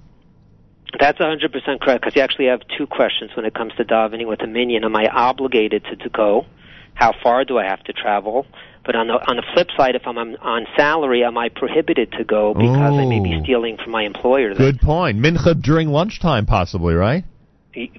That's 0.98 1.18
100% 1.18 1.80
correct 1.80 2.02
because 2.02 2.14
you 2.16 2.22
actually 2.22 2.46
have 2.46 2.60
two 2.76 2.86
questions 2.86 3.30
when 3.34 3.46
it 3.46 3.54
comes 3.54 3.72
to 3.76 3.84
davening 3.84 4.28
with 4.28 4.42
a 4.42 4.46
minyan. 4.46 4.84
Am 4.84 4.94
I 4.94 5.06
obligated 5.06 5.84
to, 5.84 5.96
to 5.96 6.08
go? 6.10 6.46
How 6.94 7.14
far 7.22 7.44
do 7.44 7.58
I 7.58 7.64
have 7.64 7.82
to 7.84 7.92
travel? 7.92 8.46
But 8.84 8.96
on 8.96 9.06
the 9.06 9.14
on 9.14 9.36
the 9.36 9.44
flip 9.54 9.68
side, 9.76 9.94
if 9.94 10.02
I'm 10.06 10.18
on 10.18 10.66
salary, 10.76 11.22
am 11.24 11.38
I 11.38 11.48
prohibited 11.50 12.12
to 12.18 12.24
go 12.24 12.52
because 12.52 12.76
I 12.98 13.04
may 13.06 13.20
be 13.20 13.36
Oh. 13.38 13.42
stealing 13.44 13.76
from 13.76 13.92
my 13.92 14.02
employer? 14.02 14.54
then? 14.54 14.58
Good 14.58 14.80
point. 14.80 15.18
Mincha 15.20 15.60
during 15.60 15.88
lunchtime, 15.88 16.46
possibly, 16.46 16.94
right? 16.94 17.24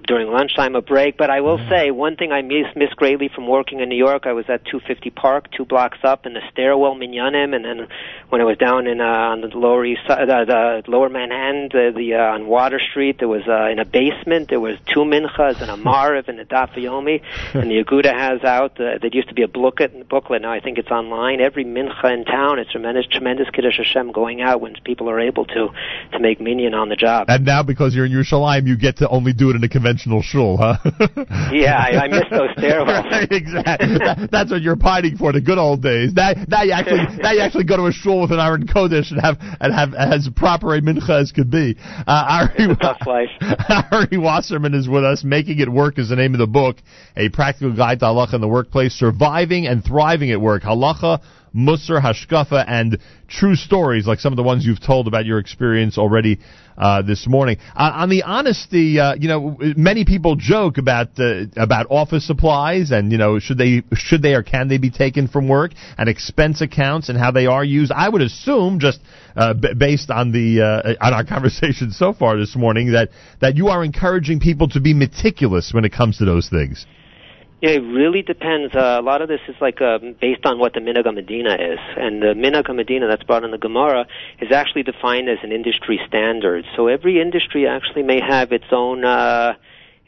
During 0.05 0.27
lunchtime 0.27 0.75
a 0.75 0.81
break. 0.81 1.17
But 1.17 1.29
I 1.29 1.41
will 1.41 1.57
say 1.69 1.91
one 1.91 2.15
thing 2.15 2.31
I 2.31 2.41
miss, 2.41 2.67
miss 2.75 2.93
greatly 2.93 3.29
from 3.33 3.47
working 3.47 3.79
in 3.79 3.89
New 3.89 3.97
York. 3.97 4.25
I 4.25 4.33
was 4.33 4.45
at 4.47 4.65
250 4.65 5.09
Park, 5.09 5.51
two 5.51 5.65
blocks 5.65 5.97
up 6.03 6.25
in 6.25 6.33
the 6.33 6.41
stairwell 6.51 6.95
Minyanim, 6.95 7.55
and 7.55 7.65
then 7.65 7.87
when 8.29 8.41
I 8.41 8.43
was 8.43 8.57
down 8.57 8.87
in 8.87 9.01
uh, 9.01 9.03
on 9.03 9.41
the 9.41 9.47
lower 9.47 9.85
east 9.85 10.01
side, 10.07 10.29
uh, 10.29 10.45
the 10.45 10.83
lower 10.87 11.09
Manhattan, 11.09 11.69
the, 11.71 11.91
the 11.95 12.15
uh, 12.15 12.33
on 12.33 12.47
Water 12.47 12.79
Street, 12.79 13.17
there 13.19 13.27
was 13.27 13.43
uh, 13.47 13.69
in 13.71 13.79
a 13.79 13.85
basement 13.85 14.49
there 14.49 14.59
was 14.59 14.77
two 14.85 15.01
minchas 15.01 15.61
and 15.61 15.71
a 15.71 15.75
mariv 15.89 16.27
and 16.27 16.39
a 16.39 16.45
daf 16.45 16.73
yomi, 16.75 17.21
and 17.53 17.71
the 17.71 17.83
Aguda 17.83 18.13
has 18.13 18.43
out. 18.43 18.79
Uh, 18.79 18.99
there 19.01 19.09
used 19.11 19.29
to 19.29 19.33
be 19.33 19.43
a 19.43 19.47
booklet, 19.47 20.07
booklet. 20.07 20.41
Now 20.41 20.51
I 20.51 20.59
think 20.59 20.77
it's 20.77 20.91
online. 20.91 21.41
Every 21.41 21.65
mincha 21.65 22.13
in 22.13 22.25
town, 22.25 22.59
it's 22.59 22.71
tremendous, 22.71 23.07
tremendous 23.07 23.49
kiddush 23.49 23.77
Hashem 23.77 24.11
going 24.11 24.41
out 24.41 24.61
when 24.61 24.75
people 24.83 25.09
are 25.09 25.19
able 25.19 25.45
to 25.45 25.69
to 26.11 26.19
make 26.19 26.39
minyan 26.39 26.75
on 26.75 26.89
the 26.89 26.95
job. 26.95 27.25
And 27.29 27.45
now, 27.45 27.63
because 27.63 27.95
you're 27.95 28.05
in 28.05 28.11
Yerushalayim, 28.11 28.67
you 28.67 28.77
get 28.77 28.97
to 28.97 29.09
only 29.09 29.33
do 29.33 29.49
it 29.49 29.55
in 29.55 29.62
a 29.63 29.69
conventional 29.69 30.21
shul, 30.21 30.57
huh? 30.57 30.77
Yeah, 31.51 31.77
I, 31.77 32.05
I 32.05 32.07
miss 32.07 32.23
those 32.29 32.49
stairwells. 32.57 33.09
right, 33.11 33.27
exactly. 33.31 33.97
That- 33.99 34.29
that's 34.31 34.51
what 34.51 34.61
you're 34.61 34.75
pining 34.75 35.17
for, 35.17 35.31
the 35.31 35.41
good 35.41 35.57
old 35.57 35.81
days. 35.81 36.13
Now, 36.13 36.33
now 36.47 36.63
you 36.63 36.71
actually, 36.71 37.17
now 37.21 37.31
you 37.31 37.39
actually 37.41 37.63
go 37.65 37.77
to 37.77 37.85
a 37.87 37.91
shul 37.91 38.21
with 38.21 38.31
an 38.31 38.39
Aron 38.39 38.65
Kodesh 38.67 39.11
and 39.11 39.21
have 39.21 39.37
and 39.59 39.73
have 39.73 39.93
as 39.93 40.27
proper 40.35 40.75
a 40.75 40.81
mincha 40.81 41.21
as 41.21 41.31
could 41.31 41.51
be. 41.51 41.75
Uh, 42.07 42.47
Ari, 42.57 42.75
tough 42.81 42.97
life. 43.05 43.29
Ari 43.91 44.17
Wasserman 44.17 44.73
is 44.73 44.87
with 44.89 45.03
us. 45.03 45.23
Making 45.23 45.59
it 45.59 45.69
work 45.71 45.99
is 45.99 46.09
the 46.09 46.15
name 46.15 46.33
of 46.33 46.39
the 46.39 46.47
book. 46.47 46.77
A 47.15 47.29
practical 47.29 47.75
guide 47.75 47.99
to 47.99 48.05
halacha 48.05 48.33
in 48.35 48.41
the 48.41 48.47
workplace, 48.47 48.93
surviving 48.93 49.67
and 49.67 49.83
thriving 49.83 50.31
at 50.31 50.41
work. 50.41 50.63
Halacha. 50.63 51.21
Musar, 51.55 52.01
Hashkafa, 52.01 52.65
and 52.67 52.97
true 53.27 53.55
stories 53.55 54.07
like 54.07 54.19
some 54.19 54.33
of 54.33 54.37
the 54.37 54.43
ones 54.43 54.65
you've 54.65 54.81
told 54.81 55.07
about 55.07 55.25
your 55.25 55.39
experience 55.39 55.97
already 55.97 56.39
uh, 56.77 57.01
this 57.03 57.27
morning. 57.27 57.57
Uh, 57.75 57.91
on 57.93 58.09
the 58.09 58.23
honesty, 58.23 58.99
uh, 58.99 59.13
you 59.15 59.27
know, 59.27 59.57
many 59.77 60.05
people 60.05 60.35
joke 60.35 60.77
about 60.77 61.09
uh, 61.19 61.43
about 61.55 61.87
office 61.89 62.25
supplies 62.25 62.91
and 62.91 63.11
you 63.11 63.17
know 63.17 63.39
should 63.39 63.57
they 63.57 63.83
should 63.93 64.21
they 64.21 64.33
or 64.33 64.41
can 64.43 64.67
they 64.67 64.77
be 64.77 64.89
taken 64.89 65.27
from 65.27 65.47
work 65.47 65.71
and 65.97 66.09
expense 66.09 66.61
accounts 66.61 67.09
and 67.09 67.17
how 67.17 67.31
they 67.31 67.45
are 67.45 67.63
used. 67.63 67.91
I 67.91 68.09
would 68.09 68.21
assume 68.21 68.79
just 68.79 68.99
uh, 69.35 69.53
b- 69.53 69.73
based 69.77 70.09
on 70.09 70.31
the 70.31 70.61
uh, 70.61 71.05
on 71.05 71.13
our 71.13 71.23
conversation 71.33 71.91
so 71.91 72.13
far 72.13 72.37
this 72.37 72.55
morning 72.55 72.93
that 72.93 73.09
that 73.41 73.55
you 73.55 73.67
are 73.67 73.83
encouraging 73.83 74.39
people 74.39 74.69
to 74.69 74.79
be 74.79 74.93
meticulous 74.93 75.71
when 75.73 75.85
it 75.85 75.93
comes 75.93 76.17
to 76.17 76.25
those 76.25 76.49
things. 76.49 76.85
Yeah, 77.63 77.69
it 77.79 77.79
really 77.79 78.21
depends. 78.23 78.75
Uh, 78.75 78.97
a 78.99 79.01
lot 79.01 79.21
of 79.21 79.29
this 79.29 79.39
is 79.47 79.55
like 79.61 79.81
um, 79.81 80.17
based 80.19 80.45
on 80.45 80.59
what 80.59 80.73
the 80.73 80.81
Minhag 80.81 81.05
Medina 81.15 81.53
is, 81.53 81.79
and 81.95 82.21
the 82.21 82.33
Minhag 82.35 82.67
Medina 82.75 83.07
that's 83.07 83.23
brought 83.23 83.45
in 83.45 83.51
the 83.51 83.57
Gemara 83.57 84.05
is 84.41 84.51
actually 84.51 84.83
defined 84.83 85.29
as 85.29 85.37
an 85.43 85.53
industry 85.53 85.97
standard. 86.05 86.65
So 86.75 86.87
every 86.87 87.21
industry 87.21 87.65
actually 87.65 88.03
may 88.03 88.19
have 88.19 88.51
its 88.51 88.65
own 88.73 89.05
uh, 89.05 89.53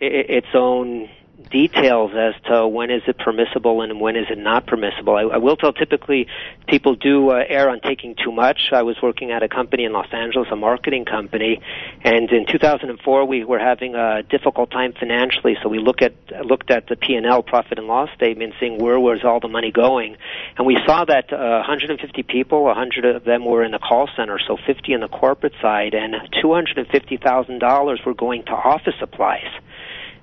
i- 0.01 0.05
its 0.39 0.47
own 0.53 1.09
details 1.50 2.12
as 2.16 2.34
to 2.46 2.68
when 2.68 2.92
is 2.92 3.02
it 3.08 3.18
permissible 3.18 3.82
and 3.82 4.00
when 4.00 4.16
is 4.16 4.25
it 4.30 4.38
not 4.38 4.66
permissible. 4.66 5.16
I, 5.16 5.22
I 5.22 5.38
will 5.38 5.56
tell 5.56 5.74
typically 5.74 6.28
people 6.68 6.96
do 6.96 7.30
uh, 7.30 7.44
err 7.48 7.70
on 7.70 7.80
taking 7.82 8.16
too 8.16 8.32
much. 8.32 8.70
I 8.72 8.84
was 8.84 8.98
working 9.02 9.32
at 9.32 9.44
a 9.44 9.48
company 9.48 9.86
in 9.86 9.94
Los 9.94 10.08
Angeles, 10.12 10.48
a 10.52 10.56
marketing 10.56 11.06
company, 11.06 11.62
and 12.04 12.30
in 12.32 12.46
2004 12.46 13.25
we 13.25 13.44
were 13.44 13.60
having 13.60 13.96
a 13.96 14.24
difficult 14.24 14.72
time 14.72 14.94
financially. 14.94 15.58
So 15.62 15.70
we 15.70 15.80
look 15.80 16.02
at 16.02 16.14
looked 16.46 16.72
at 16.72 16.88
the 16.88 16.96
P 16.96 17.16
and 17.16 17.25
L 17.25 17.44
profit 17.44 17.78
and 17.78 17.88
loss 17.88 18.10
statement, 18.16 18.54
seeing 18.60 18.78
where 18.78 19.00
was 19.00 19.20
all 19.24 19.40
the 19.40 19.48
money 19.48 19.72
going, 19.72 20.18
and 20.58 20.66
we 20.66 20.78
saw 20.86 21.06
that 21.06 21.32
uh, 21.32 21.64
150 21.68 22.24
people, 22.24 22.64
100 22.64 23.06
of 23.16 23.24
them 23.24 23.46
were 23.46 23.64
in 23.64 23.72
the 23.72 23.80
call 23.80 24.10
center, 24.16 24.40
so 24.48 24.58
50 24.66 24.94
in 24.94 25.02
the 25.02 25.08
corporate 25.08 25.54
side, 25.62 25.94
and 25.94 26.16
250 26.42 27.18
thousand 27.18 27.60
dollars 27.60 28.00
were 28.06 28.14
going 28.14 28.44
to 28.46 28.52
office 28.52 28.96
supplies. 29.00 29.48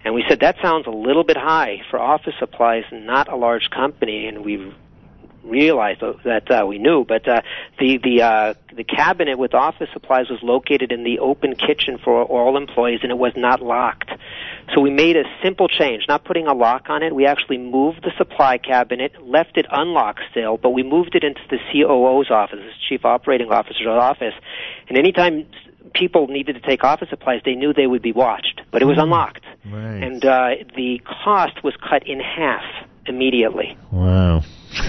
And 0.05 0.15
we 0.15 0.25
said 0.29 0.41
that 0.41 0.57
sounds 0.61 0.87
a 0.87 0.91
little 0.91 1.25
bit 1.25 1.37
high 1.37 1.83
for 1.91 1.99
office 1.99 2.35
supplies, 2.39 2.85
not 2.93 3.29
a 3.29 3.37
large 3.37 3.71
company, 3.71 4.27
and 4.27 4.45
we 4.45 4.73
realized 5.45 6.01
that 6.25 6.51
uh, 6.51 6.67
we 6.67 6.79
knew, 6.79 7.05
but 7.05 7.27
uh, 7.29 7.43
the 7.79 7.99
the 8.03 8.23
uh, 8.23 8.55
the 8.75 8.85
cabinet 8.85 9.39
with 9.39 9.55
office 9.55 9.89
supplies 9.93 10.29
was 10.29 10.41
located 10.43 10.93
in 10.93 11.05
the 11.05 11.19
open 11.19 11.55
kitchen 11.55 11.99
for 12.03 12.25
all 12.25 12.57
employees, 12.57 13.01
and 13.03 13.11
it 13.11 13.19
was 13.19 13.33
not 13.37 13.61
locked. 13.61 14.11
So 14.75 14.81
we 14.81 14.91
made 14.91 15.17
a 15.17 15.25
simple 15.43 15.69
change, 15.69 16.05
not 16.09 16.25
putting 16.25 16.47
a 16.47 16.55
lock 16.55 16.89
on 16.89 17.03
it. 17.03 17.15
We 17.15 17.27
actually 17.27 17.59
moved 17.59 18.03
the 18.03 18.13
supply 18.17 18.59
cabinet, 18.59 19.23
left 19.27 19.57
it 19.57 19.67
unlocked 19.71 20.21
still, 20.31 20.57
but 20.57 20.71
we 20.71 20.83
moved 20.83 21.15
it 21.15 21.25
into 21.25 21.41
the 21.51 21.59
COO's 21.73 22.31
office, 22.31 22.61
the 22.61 22.71
Chief 22.89 23.05
Operating 23.05 23.51
Officer's 23.51 23.87
office. 23.87 24.35
And 24.89 24.97
anytime 24.97 25.47
people 25.95 26.29
needed 26.29 26.55
to 26.55 26.61
take 26.61 26.85
office 26.85 27.09
supplies, 27.11 27.43
they 27.45 27.55
knew 27.55 27.73
they 27.73 27.87
would 27.87 28.03
be 28.03 28.13
watched, 28.13 28.63
but 28.71 28.83
it 28.83 28.87
was 28.87 28.97
hmm. 28.97 29.03
unlocked. 29.03 29.45
Right. 29.65 30.03
And 30.03 30.25
uh, 30.25 30.49
the 30.75 31.01
cost 31.25 31.63
was 31.63 31.75
cut 31.89 32.07
in 32.07 32.21
half 32.21 32.63
immediately. 33.07 33.77
Wow. 33.93 34.43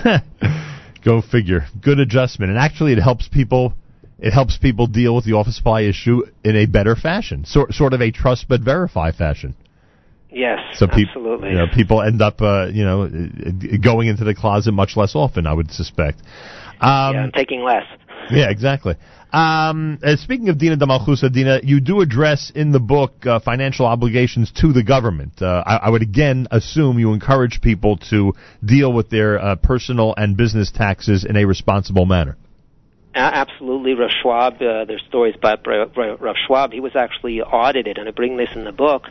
Go 1.03 1.21
figure. 1.21 1.65
Good 1.81 1.99
adjustment. 1.99 2.49
And 2.49 2.59
actually, 2.59 2.93
it 2.93 2.99
helps 2.99 3.27
people. 3.27 3.73
It 4.19 4.31
helps 4.31 4.57
people 4.57 4.87
deal 4.87 5.15
with 5.15 5.25
the 5.25 5.33
office 5.33 5.57
supply 5.57 5.81
issue 5.81 6.23
in 6.43 6.55
a 6.55 6.65
better 6.65 6.95
fashion, 6.95 7.43
sort 7.45 7.73
sort 7.73 7.93
of 7.93 8.01
a 8.01 8.09
trust 8.09 8.45
but 8.47 8.61
verify 8.61 9.11
fashion. 9.11 9.55
Yes, 10.31 10.59
so 10.73 10.87
pe- 10.87 11.03
absolutely. 11.05 11.49
You 11.49 11.55
know, 11.55 11.67
people 11.71 12.01
end 12.01 12.21
up, 12.21 12.41
uh, 12.41 12.67
you 12.67 12.83
know, 12.83 13.07
going 13.83 14.07
into 14.07 14.23
the 14.23 14.33
closet 14.33 14.71
much 14.71 14.95
less 14.95 15.15
often. 15.15 15.45
I 15.45 15.53
would 15.53 15.71
suspect. 15.71 16.21
Um, 16.81 17.13
yeah, 17.13 17.29
taking 17.35 17.63
less. 17.63 17.83
Yeah, 18.31 18.49
exactly. 18.49 18.95
Um, 19.31 19.97
uh, 20.03 20.15
speaking 20.17 20.49
of 20.49 20.59
Dina 20.59 20.77
Damalchusa, 20.77 21.33
Dina, 21.33 21.59
you 21.63 21.81
do 21.81 22.01
address 22.01 22.51
in 22.53 22.71
the 22.71 22.79
book 22.79 23.25
uh, 23.25 23.39
financial 23.39 23.85
obligations 23.87 24.51
to 24.61 24.71
the 24.71 24.83
government. 24.83 25.41
Uh, 25.41 25.63
I, 25.65 25.77
I, 25.77 25.89
would 25.89 26.03
again 26.03 26.47
assume 26.51 26.99
you 26.99 27.13
encourage 27.13 27.59
people 27.59 27.97
to 28.11 28.33
deal 28.63 28.93
with 28.93 29.09
their 29.09 29.39
uh, 29.39 29.55
personal 29.55 30.13
and 30.15 30.37
business 30.37 30.71
taxes 30.71 31.25
in 31.25 31.35
a 31.35 31.45
responsible 31.45 32.05
manner. 32.05 32.37
Absolutely, 33.15 33.93
Rav 33.93 34.09
Schwab. 34.21 34.55
Uh, 34.55 34.85
there's 34.85 35.03
stories 35.07 35.35
about 35.35 35.65
Rav 35.65 36.35
Schwab. 36.47 36.71
He 36.71 36.79
was 36.79 36.95
actually 36.95 37.41
audited, 37.41 37.97
and 37.97 38.07
I 38.07 38.11
bring 38.11 38.37
this 38.37 38.49
in 38.55 38.63
the 38.63 38.71
book 38.71 39.07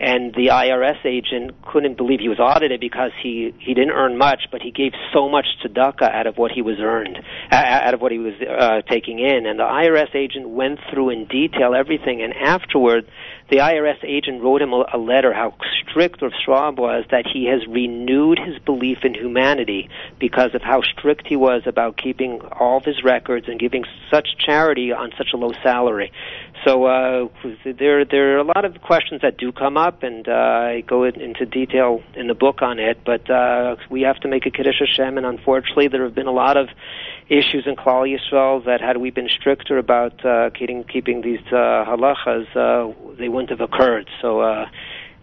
and 0.00 0.32
the 0.34 0.48
IRS 0.48 1.04
agent 1.04 1.60
couldn't 1.62 1.96
believe 1.96 2.20
he 2.20 2.28
was 2.28 2.38
audited 2.38 2.80
because 2.80 3.10
he 3.22 3.54
he 3.58 3.74
didn't 3.74 3.90
earn 3.90 4.16
much, 4.16 4.42
but 4.52 4.62
he 4.62 4.70
gave 4.70 4.92
so 5.12 5.28
much 5.28 5.46
to 5.62 5.68
tzedakah 5.68 6.14
out 6.14 6.26
of 6.26 6.38
what 6.38 6.52
he 6.52 6.62
was 6.62 6.76
earned, 6.78 7.18
out 7.50 7.94
of 7.94 8.00
what 8.00 8.12
he 8.12 8.18
was 8.18 8.34
uh, 8.40 8.82
taking 8.90 9.18
in, 9.18 9.46
and 9.46 9.58
the 9.58 9.64
IRS 9.64 10.14
agent 10.14 10.48
went 10.48 10.78
through 10.90 11.10
in 11.10 11.26
detail 11.26 11.74
everything, 11.74 12.22
and 12.22 12.34
afterward 12.34 13.10
the 13.50 13.56
IRS 13.56 14.02
agent 14.04 14.42
wrote 14.42 14.60
him 14.60 14.72
a, 14.72 14.98
letter 14.98 15.32
how 15.32 15.54
strict 15.80 16.20
Rav 16.20 16.32
Schwab 16.44 16.78
was 16.78 17.04
that 17.10 17.26
he 17.26 17.46
has 17.46 17.66
renewed 17.66 18.38
his 18.38 18.58
belief 18.58 18.98
in 19.04 19.14
humanity 19.14 19.88
because 20.18 20.54
of 20.54 20.62
how 20.62 20.82
strict 20.82 21.26
he 21.26 21.36
was 21.36 21.62
about 21.64 21.96
keeping 21.96 22.40
all 22.40 22.78
of 22.78 22.84
his 22.84 23.02
records 23.02 23.48
and 23.48 23.58
giving 23.58 23.84
such 24.10 24.28
charity 24.38 24.92
on 24.92 25.12
such 25.16 25.28
a 25.32 25.36
low 25.36 25.52
salary. 25.62 26.12
So 26.64 26.84
uh, 26.84 27.28
there 27.64 28.04
there 28.04 28.36
are 28.36 28.38
a 28.38 28.44
lot 28.44 28.64
of 28.64 28.80
questions 28.82 29.22
that 29.22 29.36
do 29.36 29.52
come 29.52 29.76
up, 29.76 30.02
and 30.02 30.28
uh, 30.28 30.32
I 30.32 30.82
go 30.86 31.04
in, 31.04 31.20
into 31.20 31.46
detail 31.46 32.02
in 32.14 32.26
the 32.26 32.34
book 32.34 32.62
on 32.62 32.78
it. 32.78 32.98
But 33.04 33.30
uh, 33.30 33.76
we 33.88 34.02
have 34.02 34.18
to 34.20 34.28
make 34.28 34.44
a 34.44 34.50
kiddush 34.50 34.80
Hashem, 34.80 35.16
and 35.16 35.24
unfortunately, 35.26 35.88
there 35.88 36.02
have 36.04 36.14
been 36.14 36.26
a 36.26 36.32
lot 36.32 36.56
of 36.56 36.68
issues 37.28 37.66
in 37.66 37.76
Klal 37.76 38.08
Yisrael 38.08 38.64
that 38.64 38.80
had 38.80 38.96
we 38.98 39.10
been 39.10 39.28
stricter 39.28 39.78
about 39.78 40.24
uh, 40.24 40.50
keeping 40.50 40.84
keeping 40.84 41.20
these 41.22 41.40
uh, 41.48 41.84
halachas, 41.86 42.46
uh, 42.56 42.92
they 43.18 43.28
wouldn't 43.28 43.50
have 43.50 43.60
occurred. 43.60 44.08
So. 44.20 44.40
Uh, 44.40 44.68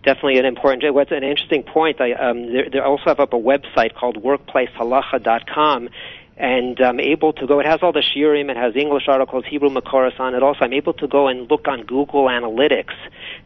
definitely 0.03 0.37
an 0.37 0.45
important. 0.45 0.93
What's 0.93 1.11
an 1.11 1.23
interesting 1.23 1.63
point? 1.63 1.99
I 1.99 2.13
um, 2.13 2.53
they 2.53 2.77
also 2.77 3.05
have 3.07 3.19
up 3.19 3.33
a 3.33 3.39
website 3.39 3.95
called 3.95 4.21
WorkplaceHalacha.com, 4.21 5.89
and 6.37 6.79
I'm 6.81 6.99
able 6.99 7.31
to 7.33 7.47
go. 7.47 7.59
It 7.59 7.65
has 7.65 7.79
all 7.81 7.93
the 7.93 8.03
shiurim. 8.03 8.49
It 8.49 8.57
has 8.57 8.75
English 8.75 9.07
articles, 9.07 9.45
Hebrew 9.45 9.69
makoros 9.69 10.19
on 10.19 10.35
it. 10.35 10.43
Also, 10.43 10.65
I'm 10.65 10.73
able 10.73 10.93
to 10.93 11.07
go 11.07 11.27
and 11.27 11.49
look 11.49 11.67
on 11.67 11.83
Google 11.83 12.25
Analytics 12.25 12.93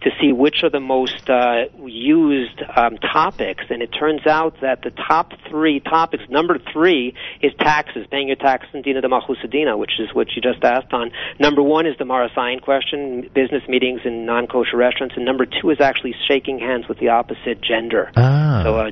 to 0.01 0.09
see 0.19 0.33
which 0.33 0.63
are 0.63 0.69
the 0.69 0.79
most 0.79 1.29
uh, 1.29 1.65
used 1.85 2.61
um, 2.75 2.97
topics. 2.97 3.65
And 3.69 3.83
it 3.83 3.87
turns 3.87 4.25
out 4.25 4.55
that 4.61 4.81
the 4.81 4.89
top 4.89 5.33
three 5.49 5.79
topics, 5.79 6.23
number 6.29 6.57
three 6.73 7.13
is 7.41 7.51
taxes, 7.59 8.07
paying 8.09 8.27
your 8.27 8.37
taxes 8.37 8.69
in 8.73 8.81
Dina 8.81 9.01
de 9.01 9.07
Malchusa 9.07 9.49
Dina, 9.49 9.77
which 9.77 9.99
is 9.99 10.13
what 10.13 10.35
you 10.35 10.41
just 10.41 10.63
asked 10.63 10.91
on. 10.91 11.11
Number 11.39 11.61
one 11.61 11.85
is 11.85 11.95
the 11.97 12.05
Maris 12.05 12.31
Ayin 12.35 12.61
question, 12.61 13.29
business 13.35 13.67
meetings 13.67 14.01
in 14.03 14.25
non-kosher 14.25 14.77
restaurants, 14.77 15.15
and 15.15 15.25
number 15.25 15.45
two 15.45 15.69
is 15.69 15.79
actually 15.79 16.15
shaking 16.27 16.57
hands 16.57 16.87
with 16.87 16.97
the 16.97 17.09
opposite 17.09 17.61
gender. 17.61 18.11
Ah. 18.15 18.61
So 18.63 18.77
uh, 18.77 18.91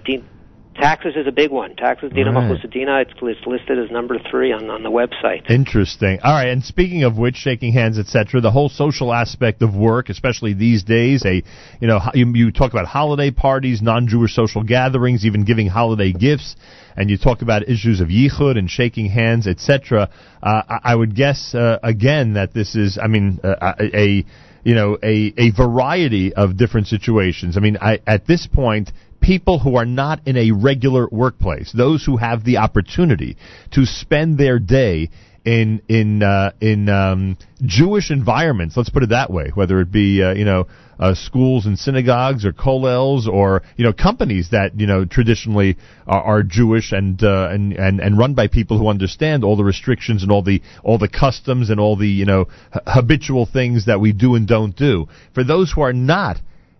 Taxes 0.79 1.15
is 1.15 1.25
a 1.27 1.31
big 1.31 1.50
one. 1.50 1.75
Taxes, 1.75 2.12
Dina 2.13 2.31
right. 2.31 3.07
it's, 3.07 3.13
it's 3.22 3.48
listed 3.48 3.79
as 3.79 3.89
number 3.89 4.17
three 4.29 4.51
on, 4.51 4.69
on 4.69 4.84
the 4.84 4.91
website. 4.91 5.50
Interesting. 5.50 6.19
All 6.24 6.34
right, 6.34 6.50
and 6.50 6.63
speaking 6.63 7.03
of 7.03 7.17
which, 7.17 7.36
shaking 7.36 7.74
hands, 7.74 7.98
etc., 7.98 8.41
the 8.41 8.51
whole 8.51 8.69
social 8.69 9.12
aspect 9.13 9.63
of 9.63 9.75
work, 9.75 10.10
especially 10.10 10.53
these 10.53 10.84
days, 10.84 11.25
a 11.25 11.41
you 11.81 11.88
know 11.88 12.00
you, 12.13 12.31
you 12.36 12.51
talk 12.51 12.72
about 12.72 12.86
holiday 12.86 13.31
parties, 13.31 13.81
non-Jewish 13.81 14.36
social 14.36 14.63
gatherings, 14.63 15.25
even 15.25 15.46
giving 15.46 15.67
holiday 15.67 16.12
gifts, 16.12 16.55
and 16.96 17.10
you 17.10 17.17
talk 17.17 17.41
about 17.41 17.67
issues 17.67 18.00
of 18.00 18.10
yichud 18.10 18.57
and 18.57 18.69
shaking 18.69 19.07
hands, 19.07 19.48
etc. 19.48 20.10
Uh, 20.43 20.62
I, 20.69 20.79
I, 20.91 20.96
would 20.96 21.15
guess 21.15 21.55
uh, 21.55 21.79
again 21.81 22.34
that 22.34 22.53
this 22.53 22.75
is, 22.75 23.00
I 23.01 23.07
mean, 23.07 23.39
uh, 23.43 23.74
a, 23.79 24.00
a 24.00 24.25
you 24.63 24.75
know 24.75 24.98
a 25.01 25.34
a 25.38 25.51
variety 25.51 26.34
of 26.34 26.57
different 26.57 26.88
situations. 26.88 27.57
I 27.57 27.62
mean, 27.62 27.77
I, 27.81 28.00
at 28.05 28.27
this 28.27 28.48
point, 28.48 28.91
people 29.27 29.60
who 29.60 29.75
are 29.75 29.86
not 29.86 30.25
in 30.25 30.38
a 30.38 30.51
regular 30.51 31.05
workplace, 31.12 31.74
those 31.74 32.05
who 32.05 32.15
have 32.15 32.46
the 32.46 32.57
opportunity 32.57 33.36
to 33.74 33.86
spend 33.86 34.38
their 34.38 34.57
day 34.57 35.10
in 35.43 35.81
in 35.89 36.24
uh, 36.24 36.51
in 36.62 36.88
um, 36.88 37.38
Jewish 37.62 38.10
environments. 38.10 38.77
Let's 38.77 38.89
put 38.89 39.03
it 39.03 39.10
that 39.10 39.29
way. 39.29 39.51
Whether 39.53 39.81
it 39.81 39.91
be 39.91 40.24
uh, 40.24 40.34
you 40.34 40.46
know 40.46 40.67
uh, 40.98 41.13
schools 41.13 41.65
and 41.65 41.77
synagogues 41.77 42.46
or 42.46 42.53
kollels 42.53 43.27
or 43.27 43.63
you 43.75 43.84
know 43.84 43.91
companies 43.91 44.51
that 44.51 44.79
you 44.79 44.88
know 44.88 45.03
traditionally 45.03 45.75
are, 46.07 46.24
are 46.24 46.43
Jewish 46.43 46.93
and, 46.93 47.22
uh, 47.22 47.50
and 47.51 47.74
and 47.74 48.00
and 48.00 48.17
run 48.17 48.34
by 48.34 48.48
people 48.48 48.77
who 48.79 48.88
understand 48.88 49.43
all 49.43 49.57
the 49.57 49.65
restrictions 49.65 50.24
and 50.24 50.31
all 50.31 50.41
the 50.41 50.62
all 50.86 50.98
the 50.98 51.10
customs 51.10 51.69
and 51.69 51.81
all 51.81 51.98
the 51.98 52.07
you 52.07 52.25
know 52.25 52.46
habitual 52.86 53.46
things 53.46 53.88
that 53.88 54.00
we 54.00 54.13
do 54.13 54.36
and 54.36 54.48
don't 54.48 54.75
do. 54.75 55.10
For 55.34 55.43
those 55.43 55.74
who 55.74 55.81
are 55.81 55.91
not 55.91 56.38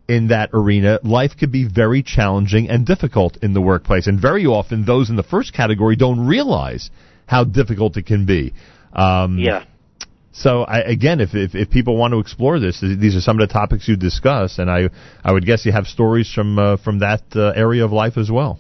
in 0.08 0.30
that 0.30 0.50
arena, 0.54 1.00
life 1.04 1.32
could 1.38 1.52
be 1.52 1.68
very 1.68 2.02
challenging 2.02 2.70
and 2.70 2.86
difficult 2.86 3.38
in 3.42 3.54
the 3.54 3.62
workplace. 3.62 4.08
And 4.08 4.20
very 4.20 4.46
often, 4.46 4.86
those 4.86 5.10
in 5.10 5.16
the 5.16 5.24
first 5.24 5.54
category 5.54 5.96
don't 5.96 6.26
realize 6.26 6.90
how 7.26 7.44
difficult 7.44 7.98
it 7.98 8.06
can 8.06 8.26
be. 8.26 8.54
Um, 8.94 9.38
yeah. 9.38 9.66
So 10.32 10.62
I, 10.62 10.80
again, 10.82 11.20
if, 11.20 11.34
if, 11.34 11.56
if 11.56 11.70
people 11.72 11.98
want 11.98 12.14
to 12.14 12.20
explore 12.20 12.60
this, 12.60 12.80
these 12.80 13.16
are 13.16 13.22
some 13.22 13.40
of 13.40 13.48
the 13.48 13.52
topics 13.52 13.88
you 13.88 13.96
discuss, 13.96 14.60
and 14.60 14.70
I 14.70 14.90
I 15.24 15.32
would 15.32 15.46
guess 15.46 15.66
you 15.66 15.72
have 15.72 15.88
stories 15.88 16.32
from 16.32 16.60
uh, 16.60 16.78
from 16.78 17.00
that 17.00 17.24
uh, 17.36 17.54
area 17.56 17.84
of 17.84 17.92
life 17.92 18.18
as 18.18 18.30
well. 18.30 18.60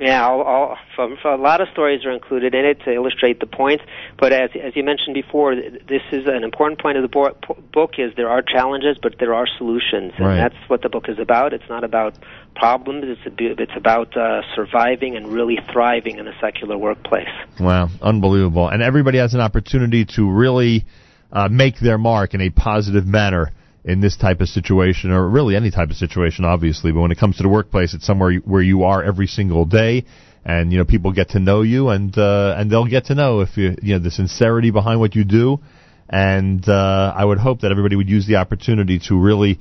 Yeah, 0.00 0.26
all, 0.26 0.40
all, 0.40 0.78
from, 0.96 1.18
from 1.20 1.38
a 1.38 1.42
lot 1.42 1.60
of 1.60 1.68
stories 1.72 2.06
are 2.06 2.10
included 2.10 2.54
in 2.54 2.64
it 2.64 2.80
to 2.84 2.92
illustrate 2.92 3.38
the 3.38 3.46
point. 3.46 3.82
But 4.18 4.32
as 4.32 4.48
as 4.54 4.74
you 4.74 4.82
mentioned 4.82 5.12
before, 5.12 5.54
this 5.54 6.00
is 6.10 6.26
an 6.26 6.42
important 6.42 6.80
point 6.80 6.96
of 6.96 7.02
the 7.02 7.08
bo- 7.08 7.36
book 7.70 7.92
is 7.98 8.14
there 8.16 8.30
are 8.30 8.40
challenges, 8.40 8.96
but 9.00 9.16
there 9.18 9.34
are 9.34 9.46
solutions, 9.58 10.12
and 10.16 10.26
right. 10.26 10.36
that's 10.36 10.56
what 10.68 10.80
the 10.80 10.88
book 10.88 11.10
is 11.10 11.18
about. 11.18 11.52
It's 11.52 11.68
not 11.68 11.84
about 11.84 12.14
problems. 12.56 13.04
It's 13.06 13.26
a, 13.26 13.62
it's 13.62 13.76
about 13.76 14.16
uh, 14.16 14.40
surviving 14.54 15.16
and 15.16 15.28
really 15.28 15.58
thriving 15.70 16.18
in 16.18 16.26
a 16.26 16.32
secular 16.40 16.78
workplace. 16.78 17.28
Wow, 17.60 17.90
unbelievable! 18.00 18.68
And 18.68 18.82
everybody 18.82 19.18
has 19.18 19.34
an 19.34 19.40
opportunity 19.40 20.06
to 20.16 20.30
really 20.30 20.86
uh, 21.30 21.48
make 21.48 21.78
their 21.78 21.98
mark 21.98 22.32
in 22.32 22.40
a 22.40 22.48
positive 22.48 23.06
manner 23.06 23.52
in 23.84 24.00
this 24.00 24.16
type 24.16 24.40
of 24.40 24.48
situation, 24.48 25.10
or 25.10 25.28
really 25.28 25.56
any 25.56 25.70
type 25.70 25.90
of 25.90 25.96
situation, 25.96 26.44
obviously. 26.44 26.92
But 26.92 27.00
when 27.00 27.12
it 27.12 27.18
comes 27.18 27.36
to 27.36 27.42
the 27.42 27.48
workplace, 27.48 27.94
it's 27.94 28.06
somewhere 28.06 28.34
where 28.44 28.62
you 28.62 28.84
are 28.84 29.02
every 29.02 29.26
single 29.26 29.64
day, 29.64 30.04
and 30.44 30.72
you 30.72 30.78
know 30.78 30.84
people 30.84 31.12
get 31.12 31.30
to 31.30 31.38
know 31.38 31.62
you, 31.62 31.88
and 31.88 32.16
uh, 32.16 32.54
and 32.56 32.70
they'll 32.70 32.86
get 32.86 33.06
to 33.06 33.14
know 33.14 33.40
if 33.40 33.56
you 33.56 33.76
you 33.82 33.94
know 33.94 33.98
the 33.98 34.10
sincerity 34.10 34.70
behind 34.70 35.00
what 35.00 35.14
you 35.14 35.24
do. 35.24 35.60
And 36.08 36.68
uh, 36.68 37.14
I 37.16 37.24
would 37.24 37.38
hope 37.38 37.60
that 37.60 37.70
everybody 37.70 37.94
would 37.94 38.08
use 38.08 38.26
the 38.26 38.36
opportunity 38.36 38.98
to 39.06 39.16
really 39.16 39.60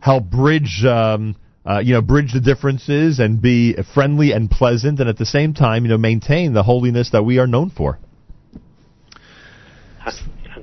help 0.00 0.24
bridge 0.24 0.82
um, 0.86 1.36
uh, 1.64 1.78
you 1.78 1.94
know, 1.94 2.02
bridge 2.02 2.32
the 2.32 2.40
differences 2.40 3.20
and 3.20 3.40
be 3.40 3.76
friendly 3.94 4.32
and 4.32 4.50
pleasant, 4.50 4.98
and 5.00 5.08
at 5.08 5.16
the 5.16 5.26
same 5.26 5.54
time, 5.54 5.84
you 5.84 5.90
know, 5.90 5.98
maintain 5.98 6.52
the 6.52 6.62
holiness 6.62 7.10
that 7.10 7.22
we 7.22 7.38
are 7.38 7.46
known 7.46 7.70
for. 7.70 7.98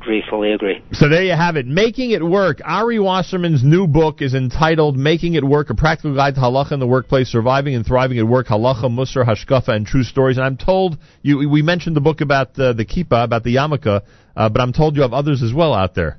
Agree, 0.02 0.24
fully 0.30 0.54
agree. 0.54 0.82
So 0.94 1.10
there 1.10 1.24
you 1.24 1.34
have 1.34 1.58
it. 1.58 1.68
Making 1.68 2.12
It 2.12 2.24
Work. 2.24 2.62
Ari 2.64 3.00
Wasserman's 3.00 3.66
new 3.66 3.86
book 3.86 4.22
is 4.22 4.34
entitled 4.34 4.96
Making 4.96 5.34
It 5.34 5.44
Work, 5.44 5.70
a 5.70 5.76
practical 5.76 6.16
guide 6.16 6.36
to 6.36 6.42
halacha 6.42 6.72
in 6.72 6.80
the 6.80 6.88
workplace, 6.88 7.28
surviving 7.28 7.76
and 7.76 7.86
thriving 7.86 8.18
at 8.18 8.26
work, 8.26 8.48
halacha, 8.48 8.86
musar, 8.86 9.26
hashkafa, 9.26 9.76
and 9.76 9.86
true 9.86 10.04
stories. 10.04 10.38
And 10.38 10.46
I'm 10.46 10.56
told, 10.56 10.98
you, 11.22 11.50
we 11.50 11.62
mentioned 11.62 11.98
the 11.98 12.02
book 12.02 12.22
about 12.22 12.58
uh, 12.58 12.72
the 12.72 12.86
kippah, 12.86 13.26
about 13.26 13.44
the 13.44 13.56
yarmulke, 13.56 14.02
uh, 14.38 14.50
but 14.50 14.62
I'm 14.62 14.72
told 14.72 14.96
you 14.96 15.02
have 15.02 15.12
others 15.12 15.44
as 15.44 15.54
well 15.54 15.74
out 15.74 15.96
there. 15.96 16.18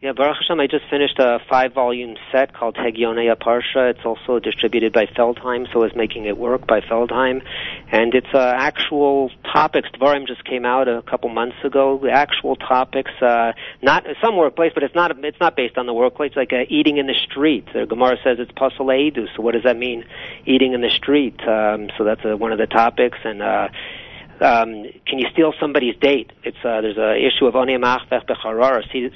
Yeah, 0.00 0.12
Baruch 0.12 0.36
Hashem, 0.40 0.60
I 0.60 0.68
just 0.68 0.84
finished 0.88 1.18
a 1.18 1.40
five-volume 1.50 2.18
set 2.30 2.54
called 2.54 2.76
Hegionei 2.76 3.34
Parsha. 3.34 3.90
It's 3.90 4.04
also 4.04 4.38
distributed 4.38 4.92
by 4.92 5.06
Feldheim, 5.06 5.66
so 5.72 5.82
is 5.82 5.90
Making 5.96 6.26
It 6.26 6.38
Work 6.38 6.68
by 6.68 6.80
Feldheim. 6.82 7.42
And 7.90 8.14
it's 8.14 8.32
uh, 8.32 8.38
actual 8.38 9.32
topics. 9.42 9.88
Dvarim 9.90 10.28
just 10.28 10.44
came 10.44 10.64
out 10.64 10.86
a 10.86 11.02
couple 11.02 11.30
months 11.30 11.56
ago. 11.64 11.98
The 12.00 12.12
actual 12.12 12.54
topics, 12.54 13.10
uh, 13.20 13.54
not 13.82 14.06
some 14.22 14.36
workplace, 14.36 14.70
but 14.72 14.84
it's 14.84 14.94
not 14.94 15.10
it's 15.24 15.40
not 15.40 15.56
based 15.56 15.76
on 15.76 15.86
the 15.86 15.94
workplace. 15.94 16.30
Like 16.36 16.52
uh, 16.52 16.62
eating 16.68 16.98
in 16.98 17.08
the 17.08 17.18
street. 17.28 17.66
The 17.74 17.84
Gemara 17.84 18.18
says 18.22 18.38
it's 18.38 18.52
pasul. 18.52 18.86
So 19.34 19.42
what 19.42 19.54
does 19.54 19.64
that 19.64 19.76
mean? 19.76 20.04
Eating 20.46 20.74
in 20.74 20.80
the 20.80 20.90
street. 20.90 21.40
Um, 21.40 21.88
so 21.98 22.04
that's 22.04 22.24
uh, 22.24 22.36
one 22.36 22.52
of 22.52 22.58
the 22.58 22.68
topics. 22.68 23.18
And 23.24 23.42
uh, 23.42 23.68
um, 24.40 24.84
can 25.06 25.18
you 25.18 25.26
steal 25.32 25.52
somebody's 25.60 25.96
date? 25.96 26.32
It's 26.44 26.58
uh, 26.64 26.80
there's 26.80 26.98
a 26.98 27.16
issue 27.16 27.46
of 27.46 27.56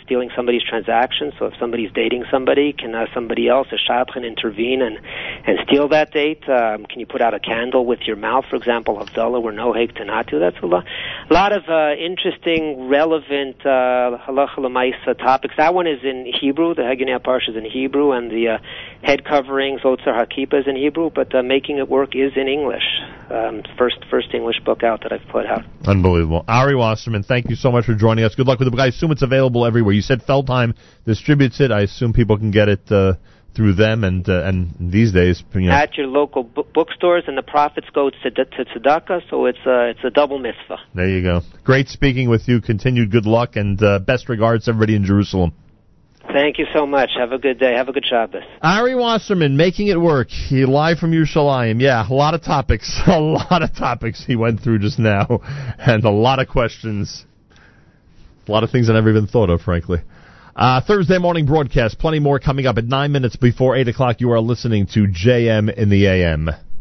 stealing 0.04 0.30
somebody's 0.34 0.62
transaction. 0.62 1.32
So 1.38 1.46
if 1.46 1.54
somebody's 1.58 1.90
dating 1.92 2.24
somebody, 2.30 2.72
can 2.72 2.94
uh, 2.94 3.06
somebody 3.14 3.48
else, 3.48 3.68
a 3.72 3.76
shadchan, 3.76 4.26
intervene 4.26 4.82
and 4.82 4.98
and 5.46 5.58
steal 5.68 5.88
that 5.88 6.12
date? 6.12 6.42
Um, 6.48 6.84
can 6.86 6.98
you 6.98 7.06
put 7.06 7.20
out 7.20 7.34
a 7.34 7.40
candle 7.40 7.86
with 7.86 8.00
your 8.06 8.16
mouth, 8.16 8.46
for 8.50 8.56
example, 8.56 8.96
Havdalah, 8.96 9.40
where 9.40 9.52
no 9.52 9.72
hake 9.72 9.94
to 9.94 10.04
not 10.04 10.26
do? 10.26 10.40
That's 10.40 10.58
a 10.62 10.66
lot, 10.66 10.84
a 11.30 11.32
lot 11.32 11.52
of 11.52 11.68
uh, 11.68 11.94
interesting, 11.94 12.88
relevant 12.88 13.64
uh, 13.64 14.18
lemaisa 14.26 15.16
topics. 15.18 15.54
That 15.56 15.74
one 15.74 15.86
is 15.86 16.00
in 16.02 16.26
Hebrew. 16.40 16.74
The 16.74 16.82
Hegionei 16.82 17.18
Parsha 17.20 17.50
is 17.50 17.56
in 17.56 17.64
Hebrew, 17.64 18.10
and 18.12 18.30
the 18.30 18.48
uh, 18.48 18.58
head 19.02 19.24
coverings, 19.24 19.82
Otzar 19.82 20.08
Hakipa, 20.08 20.60
is 20.60 20.66
in 20.66 20.74
Hebrew. 20.74 21.10
But 21.14 21.32
uh, 21.32 21.42
making 21.42 21.78
it 21.78 21.88
work 21.88 22.16
is 22.16 22.32
in 22.34 22.48
English. 22.48 22.82
Um, 23.30 23.62
first 23.78 23.96
first 24.10 24.34
English 24.34 24.60
book 24.64 24.82
out 24.82 25.02
that 25.02 25.12
that 25.12 25.20
I've 25.20 25.32
put 25.32 25.46
out. 25.46 25.64
Unbelievable. 25.86 26.44
Ari 26.48 26.74
Wasserman, 26.74 27.22
thank 27.22 27.48
you 27.48 27.56
so 27.56 27.70
much 27.70 27.86
for 27.86 27.94
joining 27.94 28.24
us. 28.24 28.34
Good 28.34 28.46
luck 28.46 28.58
with 28.58 28.66
the 28.66 28.70
book. 28.70 28.80
I 28.80 28.88
assume 28.88 29.12
it's 29.12 29.22
available 29.22 29.66
everywhere. 29.66 29.94
You 29.94 30.02
said 30.02 30.22
Feldheim 30.22 30.74
distributes 31.06 31.60
it. 31.60 31.70
I 31.70 31.82
assume 31.82 32.12
people 32.12 32.38
can 32.38 32.50
get 32.50 32.68
it 32.68 32.90
uh, 32.90 33.14
through 33.54 33.74
them, 33.74 34.04
and 34.04 34.26
uh, 34.28 34.44
and 34.44 34.74
these 34.80 35.12
days, 35.12 35.42
you 35.54 35.62
know. 35.62 35.72
at 35.72 35.96
your 35.96 36.06
local 36.06 36.42
bookstores, 36.42 37.24
and 37.26 37.36
the 37.36 37.42
profits 37.42 37.86
go 37.94 38.10
to, 38.10 38.30
to 38.30 38.64
tzedakah, 38.64 39.22
so 39.28 39.46
it's 39.46 39.58
a 39.66 39.90
it's 39.90 40.04
a 40.04 40.10
double 40.10 40.38
mitzvah. 40.38 40.78
There 40.94 41.08
you 41.08 41.22
go. 41.22 41.40
Great 41.64 41.88
speaking 41.88 42.28
with 42.28 42.48
you. 42.48 42.60
Continued 42.60 43.10
good 43.10 43.26
luck, 43.26 43.56
and 43.56 43.82
uh, 43.82 43.98
best 43.98 44.28
regards 44.28 44.64
to 44.64 44.70
everybody 44.70 44.96
in 44.96 45.04
Jerusalem. 45.04 45.52
Thank 46.32 46.58
you 46.58 46.66
so 46.72 46.86
much. 46.86 47.10
Have 47.18 47.32
a 47.32 47.38
good 47.38 47.58
day. 47.58 47.74
Have 47.74 47.88
a 47.88 47.92
good 47.92 48.06
Shabbos. 48.08 48.42
Ari 48.62 48.94
Wasserman, 48.94 49.56
making 49.56 49.88
it 49.88 50.00
work. 50.00 50.28
He 50.30 50.64
live 50.64 50.98
from 50.98 51.10
Yerushalayim. 51.10 51.80
Yeah, 51.80 52.08
a 52.08 52.14
lot 52.14 52.34
of 52.34 52.42
topics. 52.42 53.00
A 53.06 53.18
lot 53.18 53.62
of 53.62 53.74
topics 53.74 54.24
he 54.24 54.36
went 54.36 54.60
through 54.60 54.78
just 54.78 54.98
now, 54.98 55.40
and 55.78 56.04
a 56.04 56.10
lot 56.10 56.38
of 56.38 56.48
questions. 56.48 57.26
A 58.48 58.50
lot 58.50 58.64
of 58.64 58.70
things 58.70 58.88
I 58.88 58.94
never 58.94 59.10
even 59.10 59.26
thought 59.26 59.50
of, 59.50 59.60
frankly. 59.60 59.98
Uh, 60.54 60.82
Thursday 60.86 61.16
morning 61.16 61.46
broadcast. 61.46 61.98
Plenty 61.98 62.18
more 62.18 62.38
coming 62.38 62.66
up 62.66 62.76
at 62.76 62.84
nine 62.84 63.10
minutes 63.10 63.36
before 63.36 63.74
eight 63.74 63.88
o'clock. 63.88 64.20
You 64.20 64.32
are 64.32 64.40
listening 64.40 64.86
to 64.88 65.06
JM 65.06 65.72
in 65.72 65.88
the 65.88 66.06
AM. 66.06 66.50